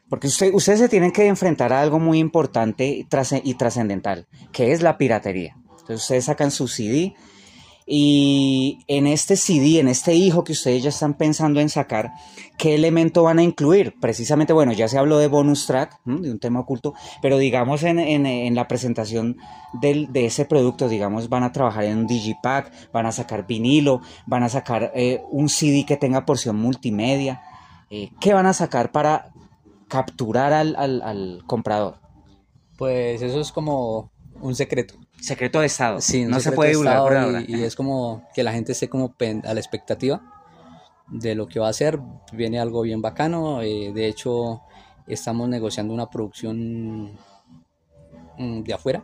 porque 0.10 0.28
ustedes 0.28 0.80
se 0.80 0.89
tienen 0.89 1.12
que 1.12 1.28
enfrentar 1.28 1.74
a 1.74 1.82
algo 1.82 2.00
muy 2.00 2.19
importante 2.19 2.86
y 3.43 3.54
trascendental, 3.56 4.28
que 4.52 4.72
es 4.72 4.82
la 4.82 4.98
piratería. 4.98 5.56
Entonces 5.72 6.02
ustedes 6.02 6.26
sacan 6.26 6.52
su 6.52 6.67
CD 6.67 7.15
y 7.86 8.80
en 8.88 9.08
este 9.08 9.36
CD, 9.36 9.80
en 9.80 9.88
este 9.88 10.13
hijo 10.13 10.43
que 10.43 10.54
ustedes 10.54 10.84
ya 10.84 10.89
están 10.89 11.15
pensando 11.15 11.60
en 11.60 11.69
sacar, 11.69 12.12
¿qué 12.58 12.76
elemento 12.76 13.24
van 13.24 13.39
a 13.39 13.43
incluir? 13.43 13.96
Precisamente, 14.00 14.54
bueno, 14.54 14.72
ya 14.72 14.88
se 14.88 14.98
habló 14.98 15.17
de 15.17 15.28
bonus 15.28 15.65
track, 15.65 16.00
de 16.06 16.32
un 16.32 16.39
tema 16.39 16.62
oculto, 16.62 16.93
pero 17.22 17.38
digamos 17.38 17.84
en, 17.84 18.56
la 18.56 18.67
presentación 18.67 19.38
de 19.82 20.26
ese 20.26 20.46
producto, 20.46 20.88
digamos, 20.88 21.30
van 21.30 21.43
a 21.43 21.52
trabajar 21.52 21.86
en 21.86 22.00
un 22.00 22.08
digipack, 22.08 22.91
van 22.91 23.06
a 23.06 23.12
sacar 23.12 23.46
vinilo, 23.48 24.02
van 24.26 24.43
a 24.43 24.50
sacar 24.50 24.91
eh, 24.96 25.22
un 25.32 25.50
CD 25.50 25.86
que 25.86 25.98
tenga 25.98 26.26
porción 26.26 26.56
multimedia. 26.56 27.41
Eh, 27.89 28.12
¿Qué 28.19 28.34
van 28.34 28.46
a 28.46 28.54
sacar 28.54 28.91
para 28.91 29.32
capturar 29.88 30.54
al, 30.54 31.43
comprador? 31.46 32.00
Pues 32.78 33.22
eso 33.22 33.39
es 33.39 33.52
como 33.52 34.12
un 34.41 34.56
secreto. 34.56 34.96
Secreto 35.19 35.60
de 35.60 35.67
Estado. 35.67 36.02
Sí, 36.02 36.26
no 36.26 36.39
se 36.39 36.52
puede 36.52 36.71
divulgar 36.71 37.45
Y, 37.47 37.63
es 37.63 37.76
como 37.76 38.28
que 38.34 38.43
la 38.43 38.52
gente 38.52 38.73
esté 38.73 38.89
como 38.89 39.15
a 39.43 39.54
la 39.54 39.60
expectativa 39.60 40.21
de 41.08 41.36
lo 41.36 41.47
que 41.47 41.60
va 41.60 41.67
a 41.67 41.69
hacer. 41.69 41.99
Viene 42.32 42.60
algo 42.60 42.82
bien 42.82 43.02
bacano. 43.02 43.62
Eh, 43.62 43.91
de 43.93 44.08
hecho, 44.08 44.62
estamos 45.08 45.47
negociando 45.47 45.93
una 45.93 46.10
producción 46.10 47.13
mm, 48.38 48.63
de 48.63 48.73
afuera. 48.73 49.04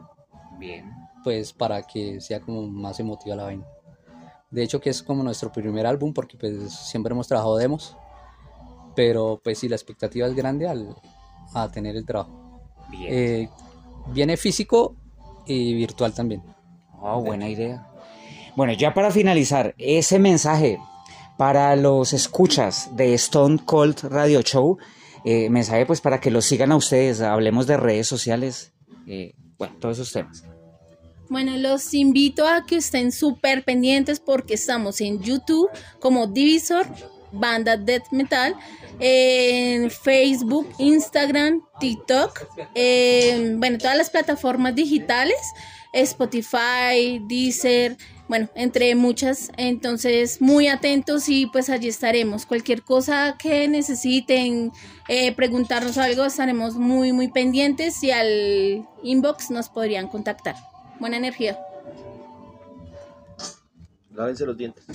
Bien. 0.58 0.92
Pues 1.24 1.54
para 1.54 1.84
que 1.84 2.20
sea 2.22 2.42
como 2.42 2.68
más 2.68 3.00
emotiva 3.00 3.36
la 3.36 3.44
vaina. 3.44 3.66
De 4.50 4.64
hecho, 4.64 4.82
que 4.82 4.90
es 4.90 5.04
como 5.04 5.24
nuestro 5.24 5.52
primer 5.52 5.86
álbum 5.86 6.14
porque 6.14 6.38
pues 6.38 6.74
siempre 6.74 7.14
hemos 7.14 7.28
trabajado 7.28 7.58
demos 7.58 7.96
pero 9.00 9.40
pues 9.42 9.60
sí, 9.60 9.70
la 9.70 9.78
expectativa 9.78 10.28
es 10.28 10.36
grande 10.36 10.68
al, 10.68 10.94
a 11.54 11.70
tener 11.70 11.96
el 11.96 12.06
trabajo. 12.06 12.60
Eh, 12.94 13.48
viene 14.08 14.36
físico 14.36 14.98
y 15.50 15.74
virtual 15.74 16.14
también. 16.14 16.44
Oh, 17.02 17.22
buena 17.22 17.50
idea. 17.50 17.88
Bueno, 18.56 18.74
ya 18.74 18.94
para 18.94 19.12
finalizar, 19.12 19.74
ese 19.78 20.20
mensaje 20.20 20.80
para 21.38 21.76
los 21.76 22.14
escuchas 22.14 22.96
de 22.96 23.14
Stone 23.14 23.60
Cold 23.66 24.00
Radio 24.04 24.42
Show, 24.42 24.78
eh, 25.26 25.50
mensaje 25.50 25.86
pues 25.86 26.02
para 26.02 26.20
que 26.20 26.32
los 26.32 26.46
sigan 26.46 26.72
a 26.72 26.76
ustedes, 26.76 27.22
hablemos 27.22 27.68
de 27.68 27.78
redes 27.78 28.08
sociales, 28.08 28.74
eh, 29.08 29.34
bueno, 29.58 29.76
todos 29.80 29.98
esos 29.98 30.12
temas. 30.12 30.44
Bueno, 31.30 31.56
los 31.58 31.94
invito 31.94 32.48
a 32.48 32.66
que 32.66 32.78
estén 32.78 33.12
súper 33.12 33.64
pendientes 33.64 34.20
porque 34.20 34.56
estamos 34.56 35.00
en 35.00 35.22
YouTube 35.22 35.70
como 36.00 36.28
Divisor 36.28 36.88
Banda 37.32 37.78
Death 37.78 38.12
Metal 38.12 38.56
en 39.00 39.90
Facebook, 39.90 40.70
Instagram, 40.78 41.62
TikTok, 41.80 42.48
bueno, 43.58 43.78
todas 43.78 43.98
las 43.98 44.10
plataformas 44.10 44.76
digitales, 44.76 45.38
Spotify, 45.94 47.22
Deezer, 47.28 47.98
bueno, 48.30 48.48
entre 48.54 48.94
muchas. 48.96 49.52
Entonces, 49.58 50.40
muy 50.40 50.68
atentos 50.68 51.28
y 51.30 51.48
pues 51.48 51.70
allí 51.70 51.88
estaremos. 51.88 52.46
Cualquier 52.46 52.84
cosa 52.84 53.36
que 53.40 53.68
necesiten 53.68 54.72
eh, 55.08 55.34
preguntarnos 55.34 55.98
algo, 55.98 56.24
estaremos 56.24 56.76
muy, 56.76 57.12
muy 57.12 57.30
pendientes 57.30 58.04
y 58.04 58.12
al 58.12 58.88
inbox 59.04 59.50
nos 59.50 59.70
podrían 59.70 60.08
contactar. 60.08 60.56
Buena 61.00 61.18
energía. 61.18 61.60
Lávense 64.14 64.46
los 64.46 64.58
dientes. 64.58 64.86